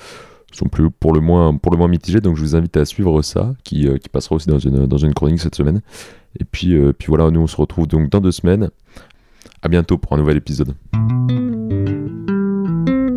sont 0.52 0.68
plus 0.68 0.90
pour 0.90 1.12
le 1.12 1.20
moins 1.20 1.54
pour 1.58 1.70
le 1.70 1.76
moins 1.76 1.88
mitigés. 1.88 2.22
Donc 2.22 2.36
je 2.36 2.40
vous 2.40 2.56
invite 2.56 2.78
à 2.78 2.86
suivre 2.86 3.20
ça 3.20 3.52
qui, 3.62 3.86
qui 4.00 4.08
passera 4.08 4.36
aussi 4.36 4.48
dans 4.48 4.58
une, 4.58 4.86
dans 4.86 4.96
une 4.96 5.12
chronique 5.12 5.38
cette 5.38 5.54
semaine. 5.54 5.82
Et 6.40 6.44
puis, 6.44 6.74
puis 6.94 7.08
voilà 7.08 7.30
nous 7.30 7.42
on 7.42 7.46
se 7.46 7.56
retrouve 7.56 7.86
donc 7.86 8.08
dans 8.08 8.22
deux 8.22 8.32
semaines. 8.32 8.70
À 9.60 9.68
bientôt 9.68 9.98
pour 9.98 10.14
un 10.14 10.16
nouvel 10.16 10.38
épisode 10.38 10.74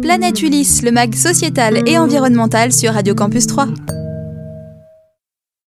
Planète 0.09 0.41
Ulysse, 0.41 0.81
le 0.81 0.89
mag 0.89 1.13
sociétal 1.13 1.87
et 1.87 1.99
environnemental 1.99 2.73
sur 2.73 2.93
Radio 2.93 3.13
Campus 3.13 3.45
3. 3.45 3.67